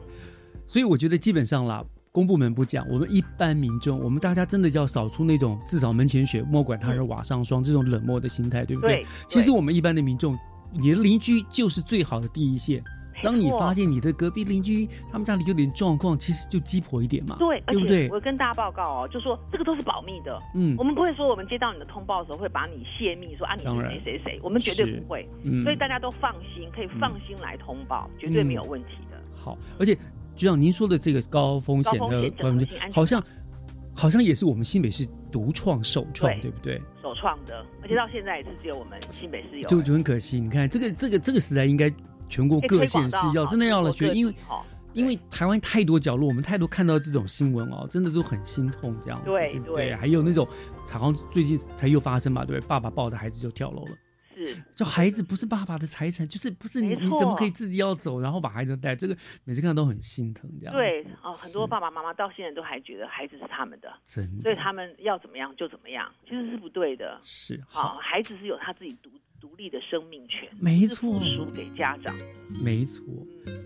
[0.64, 9.04] 所以我觉得基本上啦，公部门不讲，我们一般民众，我们大家真的要扫出那种至少门前雪，莫管他人瓦上霜这种冷漠的心态，对不对？
[9.26, 10.38] 其实我们一般的民众，
[10.72, 12.82] 你的邻居就是最好的第一线。
[13.22, 17.36] 当你发现你的隔壁邻居他们家里有点状况，其实就鸡婆一点嘛。
[17.38, 18.08] 对，对不对？
[18.10, 20.40] 我跟大家报告哦，就说这个都是保密的。
[20.54, 25.28] 嗯，我们不会说我们接到你的通报的时候会把你泄密，说啊你是谁谁谁，我们绝对不会。
[25.44, 29.16] 嗯，所以大家都放心，可以放心来通报，绝对没有问题的。
[29.34, 29.96] 好，而且。
[30.34, 32.32] 就像您说的这个高风险的
[32.90, 33.22] 好像
[33.94, 36.80] 好像也是我们新北市独创首创，对不对？
[37.02, 40.40] 首创的，而且到现在也是只有我们新北市有，就就很可惜。
[40.40, 41.92] 你看这个这个这个时代，应该
[42.32, 44.34] 全国各县市要真的要了学，因为
[44.94, 48.98] 因为台湾太多角落，我们太多看到这种新闻哦，真的都很心痛。
[49.02, 50.48] 这样对对，还有那种
[50.90, 53.92] 好像最近才又发生嘛，对，爸爸抱着孩子就跳楼了。
[54.34, 58.96] 是，就孩子不是爸爸的财产，就是不是你你怎么可以自己要走，然后把孩子带？
[58.96, 59.14] 这个
[59.44, 60.74] 每次看到都很心疼，这样。
[60.74, 67.20] 对哦，很多爸爸妈妈到现在都还觉得孩子是他们的，真的，所以他们要怎么样就怎么样，其实是不对的。
[67.24, 69.10] 是，好，孩子是有他自己独。
[69.42, 72.14] 独立的生命权，没错，输给家长，
[72.62, 73.02] 没错，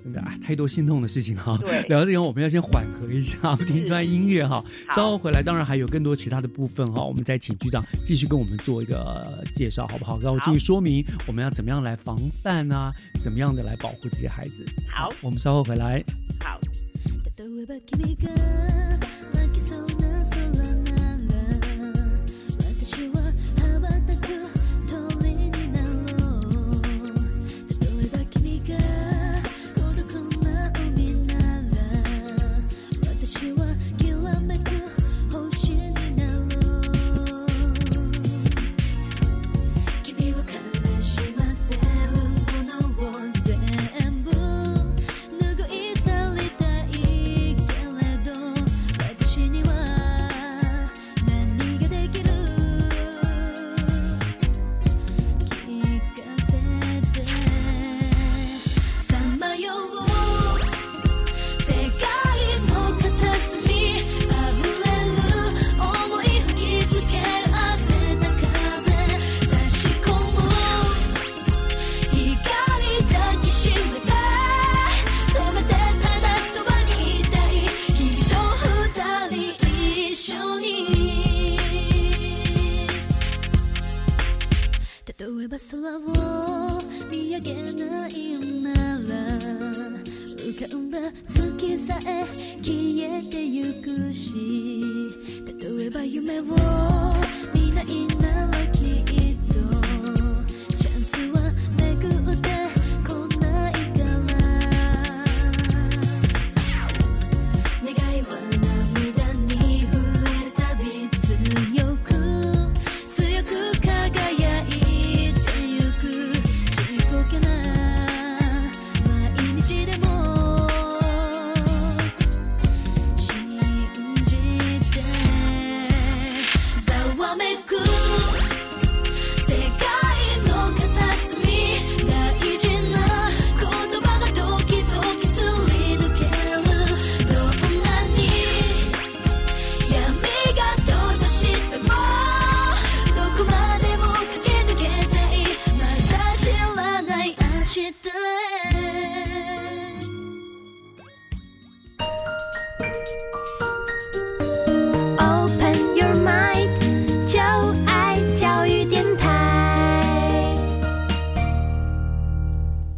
[0.02, 1.54] 真的啊，太多心痛的事情哈。
[1.60, 4.64] 对，聊到这个，我们要先缓和一下，听一段音乐哈。
[4.94, 10.18] 稍后回来，当然还有更多其他的部分哈，我们再请局长继续跟我们做一个介绍，好不好？
[10.20, 12.90] 然后继续说明我们要怎么样来防范啊，
[13.22, 14.64] 怎么样的来保护这些孩子。
[14.88, 16.02] 好，我们稍后回来。
[16.40, 16.58] 好。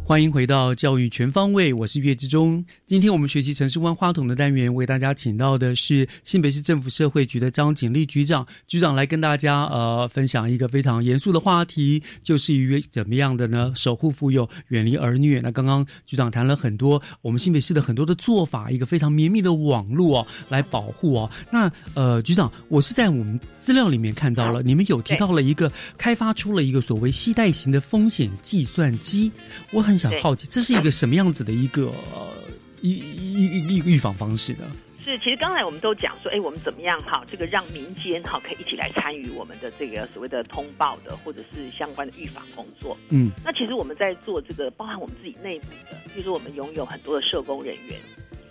[0.09, 2.65] 欢迎回到教育全方位，我是岳志忠。
[2.87, 8.43] 今天我们学习城市万花筒的单元，为大家请到的是新北市政府社会局的张景丽局长。
[8.65, 15.39] 局长来跟大家呃分享一个非常严肃的话题，就是于怎么样的呢守护妇幼，远离儿虐。
[15.41, 21.29] 那刚刚局长谈了很多我们新北市的很多的做法，一个非常绵密的网络哦，来保护哦。
[21.51, 29.31] 那呃，局长，我是在我们资料里面看到了，你们有提到了一个开发出了一个所谓系带型的风险计算机，
[29.71, 32.33] 我很想好奇，这是一个什么样子的一个呃
[32.81, 34.65] 预预预预防方式呢？
[35.03, 42.95] 是，其实刚才我们都讲说，哎，我们怎么样哈，这个让民间哈可以一起来参与我们的这个所谓的通报的，或者是相关的预防工作。
[43.09, 47.97] 嗯，那其实我们在做这个，包含我们自己内部的，比如说我们拥有很多的社工人员，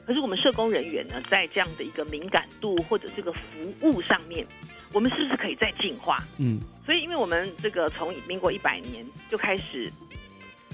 [0.04, 3.38] 可是我们社工人员呢，在这样的一个敏感度或者这个服
[3.82, 4.44] 务上面，
[4.92, 6.18] 我们是不是可以再进化？
[6.38, 9.92] 嗯所以，因为我们这个从民国一百年就开始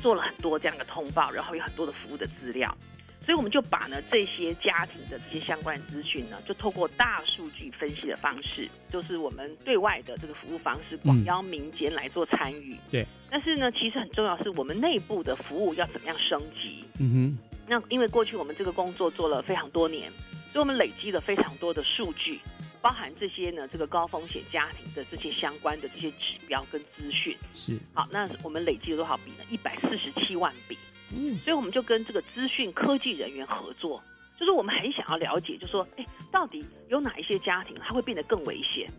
[0.05, 2.77] 做了很多这样的通报，然后有很多的服务的资料，
[3.25, 12.77] 所以我们就把呢这些家庭的这些相关资讯呢，就透过大数据分析的方式，就是我们对外的这个服务方式，广邀民间来做参与。
[12.91, 16.85] 对，但是呢，其实很重要是我们内部的服务要怎么样升级。
[17.01, 17.39] 嗯哼。
[17.67, 20.13] 那因为过去我们这个工作做了非常多年，
[20.53, 22.39] 所以我们累积了非常多的数据，
[22.85, 27.35] 包含这些呢这个高风险家庭的这些相关的这些指标跟资讯。
[27.55, 29.45] 是，好，那我们累计了多少笔呢？
[29.49, 30.77] 一百四十七万笔。
[31.17, 34.03] 嗯，所以我们就跟这个资讯科技人员合作，
[34.39, 38.91] 就是我们很想要了解，就说，哎，到底有哪一些家庭它会变得更危险，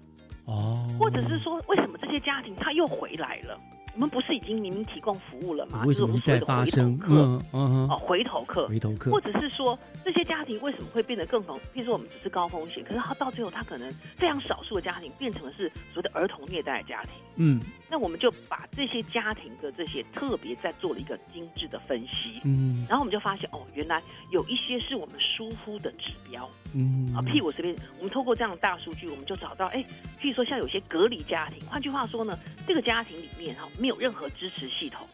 [0.46, 3.60] 哦，或者是说，为什么这些家庭他又回来了？
[3.96, 5.84] 我们不是已经明明提供服务了吗？
[5.86, 6.98] 为就是我们什么所谓的回头发生？
[6.98, 11.58] 客嗯哦，回头客，回头客或者是说这些家庭为什么会变得更红？
[11.74, 17.12] 譬如说我们只是高风险，可是他到最后他可能非常少数的家庭变成了是所谓的儿童虐待的家庭。
[17.38, 27.24] 嗯那我们就把这些家庭的这些特别再做了一个精致的分析，嗯然后我们就发现哦，原来有一些是我们疏忽的指标嗯啊。
[27.24, 29.84] 譬如我随便，我们透过这样的大数据，我们就找到，哎，
[30.22, 35.08] 譬如说像有些隔离家庭，换句话说呢，这个家庭里面哈没有任何支持系统，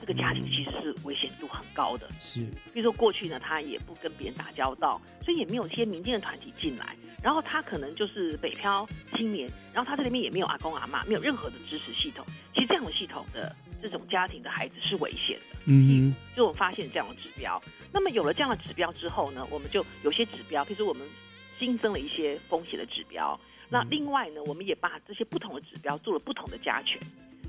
[0.00, 2.08] 这个家庭其实是危险度很高的。
[2.18, 2.40] 是，
[2.72, 6.96] 比如说过去呢，他也不跟别人打交道，所以也没有一些民间的团体进来。
[7.20, 12.24] 然后他可能就是北漂青年，然后他这里面也没有阿公阿妈，没有任何的支持系统。
[12.54, 15.56] 其实这样的系统的这种家庭的孩子是危险的。
[15.66, 17.62] 嗯就我们发现这样的指标。
[17.92, 21.06] 那么有了这样的指标之后呢，我们就有些指标，譬如说我们
[21.58, 23.38] 新增了一些风险的指标。
[23.68, 26.98] 那另外呢，我们也把这些不同的指标做了不同的加权。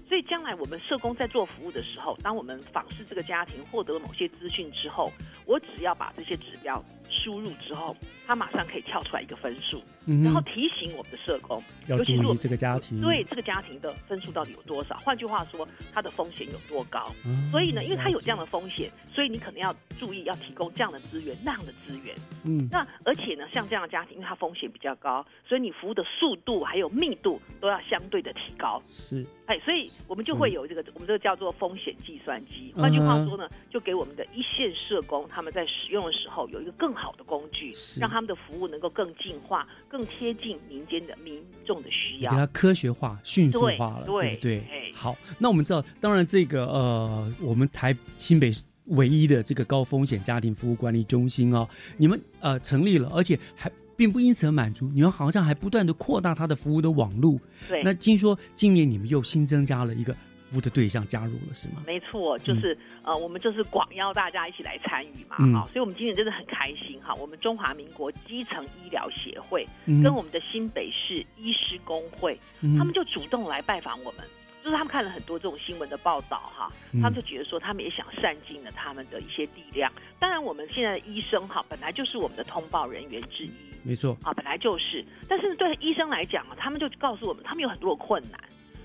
[0.07, 5.13] 所以将来我们社工在做服务的时候，当我们访视这个家庭，获得了某些资讯之后，
[5.45, 6.83] 我只要把这些指标
[7.23, 7.95] 输入之后，
[8.25, 14.97] 它马上可以跳出来一个分数，嗯然后提醒我们的社工，要尤其是我们注意这个家庭对这个家庭的分数到底有多少？
[14.97, 17.13] 换句话说，它的风险有多高？
[17.25, 22.15] 嗯所以呢，因为它有这样的风险，所以你可能要注意，要提供这样的资源、那样的资源。
[22.45, 28.81] 嗯那而且呢，像这样的家庭，因为它风险比较高，所以你服务的速度还有密度都要相对的提高。
[28.87, 32.73] 是，哎，所以我们就会有这个，我们这个叫做风险计算机。
[32.75, 42.31] 嗯换句话说呢，就给我们的一线社工他们在使用的时候有一个更好的工具，让他们的服务能够更进化、更贴近民间的民众的需要。
[42.31, 44.91] 给它科学化、迅速化了，对不对哎？
[44.93, 48.51] 好，那我们知道，当然这个呃，我们台新北
[48.85, 53.71] 唯一的这个高风险家庭服务管理中心哦，你们呃成立了，而且还。
[53.99, 57.37] 并不因此而满足，你们好像还不断的扩大它的服务的网路。
[57.67, 60.19] 对那听说今年你们又新增加了一个服
[60.53, 61.83] 务的对象加入了，是吗？
[61.85, 67.13] 没错，就是、呃，我们就是广邀大家一起来参与嘛，嗯好、所以我们今年真的很开心哈。
[67.15, 74.25] 我们中华民国基层医疗协会、嗯跟我们的新北市医师工会，嗯他们就主动来拜访我们。
[74.61, 79.89] 就是他们看了很多这种新闻的报道哈，嗯他们就觉得说他们也想善尽了他们的一些力量。
[80.19, 83.51] 当然，我们现在的医生哈，本来就是我们的通报人员之一，
[83.83, 88.39] 没错，啊，本来就是，但是对医生来讲啊，他们就告诉我们，他们有很多的困难。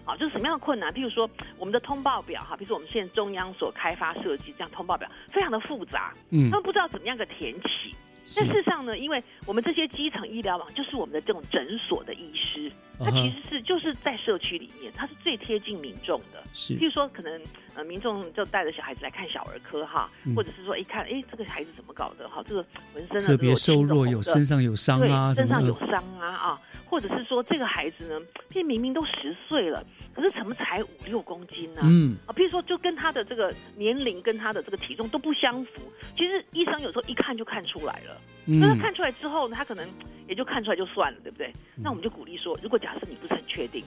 [0.05, 0.93] 啊，就是什么样的困难？
[0.93, 1.29] 譬如说，
[1.59, 7.95] 我们的通报表哈，比如说我们现在中央所开发设计这样通报表，非常的复杂，嗯他们不知道怎么样个填起。
[8.27, 16.43] 是但事实上呢，因为我们这些基层医疗网就是我们的这种诊所的医师，他其实是就是在社区里面，他是最贴近民众的。
[16.55, 17.39] 是譬如说，可能
[17.75, 26.61] 呃民众就带着小孩子来看小儿科哈，嗯或者是说一看，哎，这个孩子怎么搞的哈，这个纹身啊特别瘦弱，有身上有伤啊，对，身上有伤啊啊，
[26.95, 28.21] 或者是说这个孩子呢，
[28.55, 29.85] 明明明都十岁了，
[30.15, 31.81] 可是怎么才五六公斤呢？
[31.83, 38.17] 嗯啊，譬如说就跟他的这个年龄跟他的这个体重都不相符，其实医生有时候一看就看出来了。
[38.47, 39.85] 嗯那他看出来之后呢，他可能
[40.29, 41.49] 也就看出来就算了，对不对？
[41.77, 43.83] 嗯那我们就鼓励说，如果假设你不是很确定，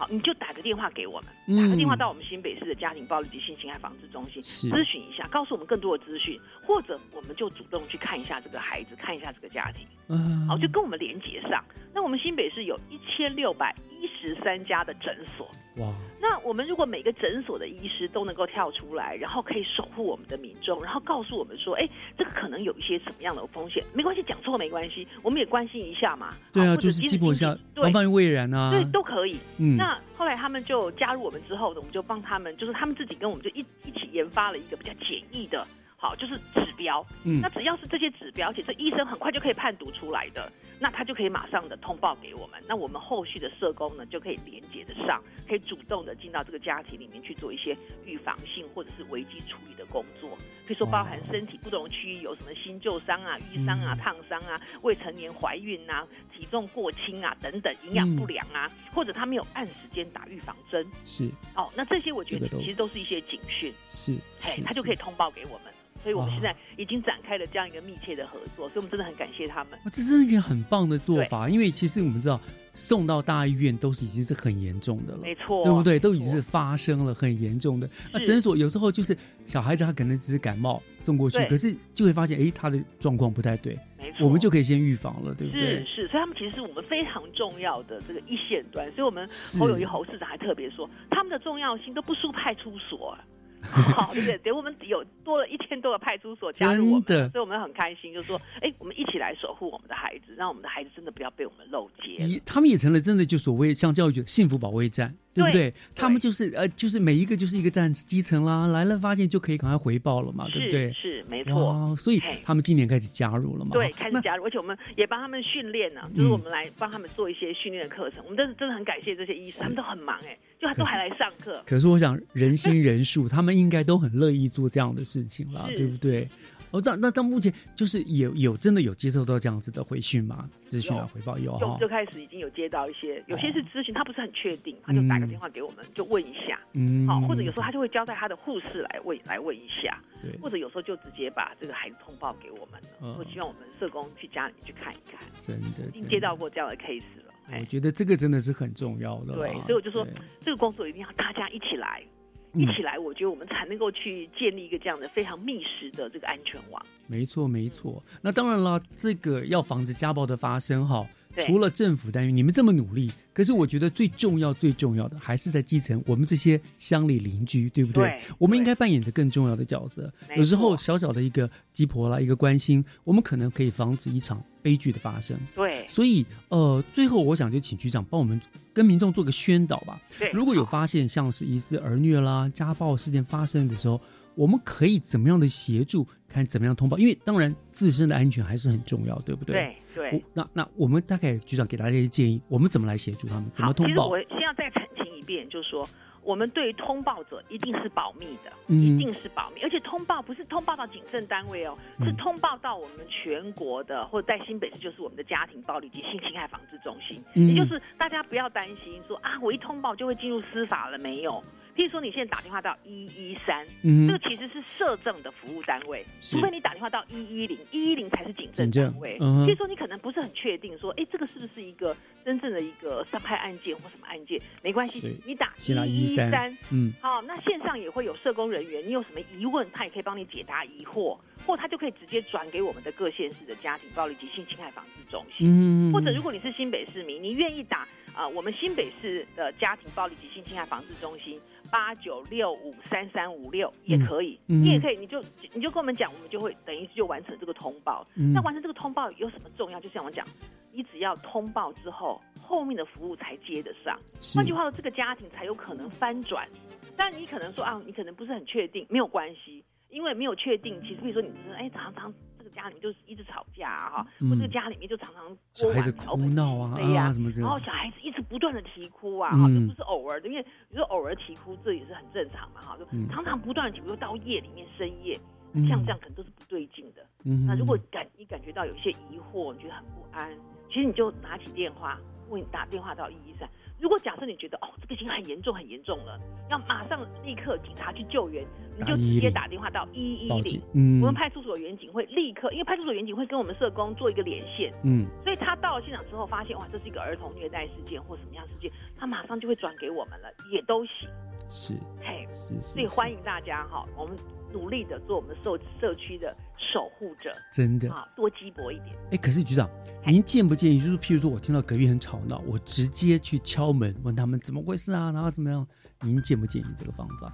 [0.00, 9.86] 好，你就打个电话给我们，嗯打个电话到我们新北市的家庭暴力及性侵害防治中心咨询一下，告诉我们更多的资讯，或者我们就主动去看一下这个孩子，看一下这个家庭。
[10.08, 11.62] 嗯好，就跟我们连接上。
[11.92, 26.34] 那我们新北市有一千六百一十三家的诊所，哇，那我们如果每个诊所的医师都能够跳出来，然后可以守护我们的民众，然后告诉我们说，哎，这个可能有一些什么样的风险，没关系，讲错没关系，我们也关心一下嘛。
[26.52, 29.38] 对啊，就是即使经济基本上对防范于未然啊，对，都可以。
[29.58, 35.66] 嗯那后来他们就加入我们之后呢，我们就帮他们，就是他们自己跟我们就一一起研发了一个比较简易的，
[35.96, 37.04] 好，就是指标。
[37.24, 40.50] 嗯那只要是这些指标，而且这医生很快就可以判读出来的，
[40.82, 42.60] 那他就可以马上的通报给我们。
[42.66, 47.76] 那我们后续的社工呢，就可以连接得上，可以主动的进到这个家庭里面去做一些
[48.06, 50.30] 预防性或者是危机处理的工作。
[50.66, 60.86] 比如说包含身体不同区域有什么新旧伤啊、瘀伤啊、嗯烫伤啊、未成年怀孕啊、体重过轻啊等等，营养不良啊，或者他没有按时间打预防针。
[61.04, 65.69] 是哦，那这些我觉得其实都是一些警讯，是嘿是，，他就可以通报给我们。
[66.02, 69.72] 所以我们哇现在已经展开了这样一个密切的合作，所以我们真的很感谢他们。
[69.72, 72.40] 哇这真是一个很棒的做法，因为其实我们知道
[72.74, 75.98] 送到大医院都是已经是很严重的了，没错对不对？
[75.98, 77.88] 都已经是发生了很严重的。
[78.12, 85.86] 那是诊所有时候就是小孩子他可能只是感冒送过去，可是就会发现哎他的状况不太对，没错我们就可以先预防了，对不对是？
[85.86, 89.28] 是，所以他们其实是我们非常重要的这个一线端，所以我们
[89.58, 93.20] 侯友谊侯市长还特别说，他们的重要性都不输派出所、啊。
[93.70, 94.38] 好，对不对？
[94.38, 102.24] 等我们有多了一千多个派出所加入我们，所以我们很开心，就说，哎，我们一起来守护我们的孩子，让我们的孩子真的不要被我们漏接。
[102.24, 105.70] 也他们也成了真的就所谓像教育幸福保卫战，对不对？
[105.70, 110.92] 对他们就是呃，就是每一个就是一个站基层啦，来了发现就可以赶快回报了嘛，对不对？
[110.92, 113.70] 是是没错哇，所以他们今年开始加入了嘛？
[113.72, 118.22] 对，开始加入，而且我们也帮他们训练呢、就是嗯我们来帮他们做一些训练的课程。
[118.24, 121.62] 我们真的真的很感谢这些医生，他们都很忙哎、就还都还来上课。
[121.66, 126.28] 可是我想人心人数，他们应该都很乐意做这样的事情啦，是对不对？
[126.72, 130.48] 哦，那那到目前就是有有真的有接受到这样子的回讯吗？
[130.66, 131.90] 资讯啊，回报有哈就就。
[131.90, 149.34] 开始已经有接到一些，有些是咨询，他不是很确定，他就打个电话给我们，就问一下，嗯好、或者有时候他就会交代他的护士来问来问一下，对或者有时候就直接把这个孩子通报给我们了，嗯我希望我们社工去家里面去看一看，真的，已经接到过这样的 case 了，我觉得这个真的是很重要的。
[149.34, 150.06] 对，所以我就说
[150.38, 152.04] 这个工作一定要大家一起来。
[152.52, 156.84] 嗯一起来，我觉得我们才能够去建立一个这样的非常密实的这个安全网。
[157.06, 158.02] 没错，没错。
[158.20, 168.04] 那当然了，这个要防止家暴的发生哈，对除了政府单元，你们这么努力，可是我觉得最重要、最重要的还是在基层，我们这些乡里邻居，对不对？
[168.04, 170.12] 对我们应该扮演着更重要的角色。
[170.36, 175.38] 有时候小小的一个鸡婆啦，一个关心，我们可能可以防止一场悲剧的发生。
[175.54, 178.40] 对所以呃，最后我想就请局长帮我们
[178.72, 180.00] 跟民众做个宣导吧。
[180.18, 184.00] 对如果有发现像是疑似儿虐啦、家暴事件发生的时候，
[184.34, 186.06] 我们可以怎么样的协助？
[186.28, 186.96] 看怎么样通报？
[186.96, 189.76] 因为当然自身的安全还是很重要，对不对？
[189.94, 193.50] 对对那那我们大概局长给大家一些建议，我们怎么来协助他们？
[193.52, 194.38] 怎么，通报其实我？
[194.38, 195.84] 先要再澄清一遍，就是说，
[196.22, 211.42] 我们对于通报者一定是保密的，嗯一定是保密，而且通报不是通报到警政单位哦，嗯是通报到我们全国的，或者在新北市就是我们的家庭暴力及性侵害防治中心，嗯也就是大家不要担心说啊，我一通报就会进入司法了，没有。
[211.80, 214.08] 譬譬如说你现在打电话到一一三，嗯哼。
[214.08, 219.16] 这个其实是社政的服务单位，除非你打电话到一一零，一一零才是警政单位。
[219.18, 219.44] 嗯哼。
[219.44, 224.38] 所以说你可能不是很确定说，哎，这个是不是一个真正的一个伤害案件或什么案件？
[224.62, 225.54] 没关系，你打
[225.86, 226.92] 一113三，嗯。
[227.00, 231.16] 好，那线上也会有社工人员，你有什么疑问，他也可以帮你解答疑惑，
[231.46, 235.46] 或他就可以直接转给我们的各县市的家庭暴力及性侵害防治中心。
[235.48, 237.78] 嗯或者如果你是新北市民，你愿意打
[238.14, 245.22] 啊、呃我们新北市的家庭暴力及性侵害防治中心八九六五三三五六也可以，你也可以，你就
[245.52, 248.06] 你就跟我们讲，我们就会等于就完成这个通报。
[248.14, 249.80] 嗯那完成这个通报有什么重要？
[249.80, 250.26] 就像我讲，
[250.72, 253.98] 你只要通报之后，后面的服务才接得上。
[254.34, 256.48] 换句话说，这个家庭才有可能翻转。
[256.96, 260.80] 但你可能说啊，你可能不是很确定，没有关系，因为没有确定。
[260.82, 264.30] 其实比如说你是哎，常常这个家里面就是一直吵架啊，哈、嗯。
[264.30, 269.54] 或这个家里面就常常小孩子哭闹啊对呀、啊什么之类的然后小孩子一直不断的啼哭啊，哈、嗯。
[269.54, 273.08] 这不是偶尔的，因为你说偶尔啼哭这也是很正常嘛，哈，就嗯。
[273.10, 275.18] 常常不断的啼哭，到夜里面深夜，
[275.52, 275.66] 嗯。
[275.68, 277.04] 像这样可能都是不对劲的。
[277.24, 277.46] 嗯。
[277.46, 280.30] 那如果感你感觉到有些疑惑，你觉得很不安，
[280.68, 281.98] 其实你就拿起电话，
[282.30, 283.48] 问打电话到一一三。
[283.78, 286.18] 如果假设你觉得哦这个已经很严重很严重了，
[286.50, 288.46] 要马上立刻警察去救援，
[288.78, 301.08] 你就直接打电话到一一零我们派出所员警会立刻，因为派出所员警会跟我们社工做一个连线，嗯所以他到了现场之后，发现哇，这是一个儿童虐待事件或什么样事件，他马上就会转给我们了，也都行。
[301.50, 304.14] 是嘿，是是所以欢迎大家哈，我们
[304.52, 308.96] 努力的做我们社社区的守护者，真的啊，多鸡薄一点。
[309.12, 309.68] 哎，可是局长，
[310.06, 315.66] 您建不建议，就是譬如说我听到隔壁很吵闹，我直接去敲门问他们怎么回事啊，然后怎么样？
[316.02, 317.32] 您建不建议这个方法？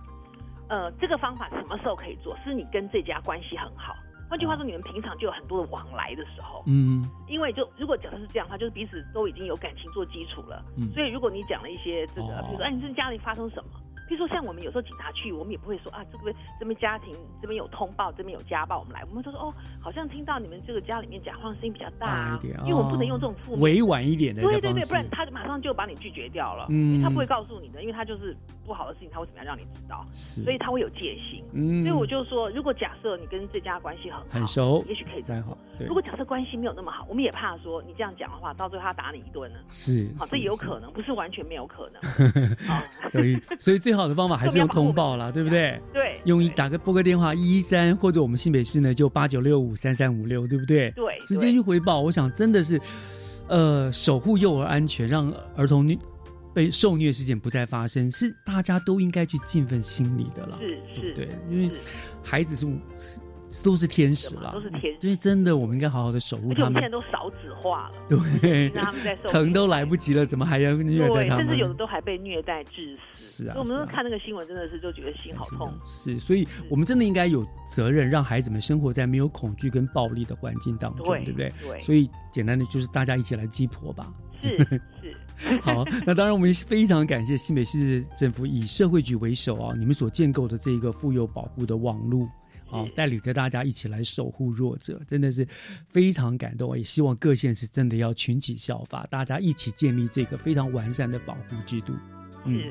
[0.69, 2.37] 呃，这个方法什么时候可以做？
[2.45, 3.95] 是你跟这家关系很好。
[4.29, 10.65] 换句话说，你们平常就有很多的往来的时候，嗯因为就如果假设是这样的话，就是彼此都已经有感情做基础了。
[10.77, 13.71] 嗯所以如果你讲了一些这个，哦比如说，哎，你这家里发生什么？
[14.09, 26.67] 比如说像我们有时候警察去，我们也不会说啊，这个这边家庭这边有通报，这边有家暴，我们来，我们就说哦，好像听到你们这个家里面讲话声音比较大、啊一点，因为我们不能哦用这种负面委婉一点的对对对，不然他马上就把你拒绝掉了。
[26.71, 30.05] 嗯他不会告诉你的，因为他就是不好的事情，他为什么要让你知道？
[30.13, 31.45] 是所以他会有戒心。
[31.53, 39.59] 嗯所以我就说，如果假设你跟这家关系很好，很熟也许可以这样再好如果假设关系没有那么好，我们也怕说你这样讲的话，到最后他打你一顿呢。
[39.69, 42.03] 是好，这也有可能，不是完全没有可能。
[42.91, 45.81] 所以，所以最好的方法还是用通报啦，对不对？
[45.93, 50.91] 对用一打个拨个电话一一三，或者我们新北市呢就八九六五三三五六，对不对？
[50.91, 52.01] 对直接去回报。
[52.01, 52.81] 我想真的是，
[53.49, 55.97] 呃，守护幼儿安全，让儿童虐
[56.53, 61.71] 被受虐事件不再发生，是大家都应该去尽份心力的啦，是是，对，因为
[62.23, 62.67] 孩子是
[62.99, 63.21] 是
[63.65, 66.89] 都是天使啦，都是天使所以真的我们应该好好的守护他们我们现在。
[66.89, 71.47] 都少子化了，对让他们在受，疼都来不及了，怎么还要虐待，他们？
[71.47, 73.45] 甚至有的都还被虐待致死。
[73.45, 75.73] 是啊我们是啊看那个新闻，真的是就觉得心好痛。
[75.87, 81.53] 是，所以我们真的应该有责任，让孩子们生活在没有恐惧跟暴力的环境当中，对对不对？
[81.69, 84.13] 对所以简单的就是大家一起来鸡婆吧。
[84.43, 84.59] 是
[85.39, 85.61] 是。
[85.61, 92.27] 好，那当然我们非常感谢新北市政府以社会局为首啊，你们所建构的这个妇幼保护的网路。
[92.71, 95.47] 啊，带领着大家一起来守护弱者，真的是
[95.89, 96.77] 非常感动。
[96.77, 101.93] 也希望各县市真的要群起效法，大家一起建立这个非常完善的保护制度。
[102.49, 102.63] 嗯，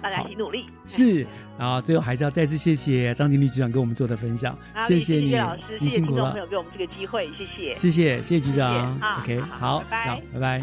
[0.00, 0.66] 大家一起努力。
[0.86, 1.26] 是，
[1.58, 10.62] 然后最后还是要再次谢谢张经理局长跟我们做的分享，谢谢你，谢谢老师，谢您辛苦了谢听众朋，友给我们这个机会，谢谢，谢谢谢谢局长啊，OK，好，拜拜好，拜拜。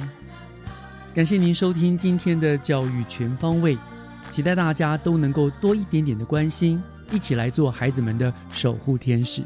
[1.13, 3.77] 感谢您收听今天的教育全方位，
[4.29, 9.42] 期待大家都能够多一点点的关心，一起来做孩子们的守护天使。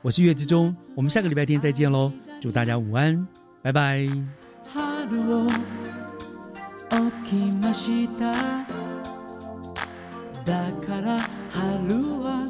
[0.00, 3.26] 我是岳志忠，我们下个礼拜天再见喽，祝大家午安，
[3.62, 4.06] 拜拜。
[4.72, 5.46] 春を
[7.24, 8.32] 起きました
[10.44, 11.18] だから
[11.50, 12.46] 春は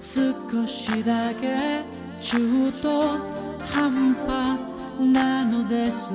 [0.00, 1.82] 少しだけ
[2.20, 3.18] 中途
[3.66, 4.58] 半端
[5.00, 6.10] なのです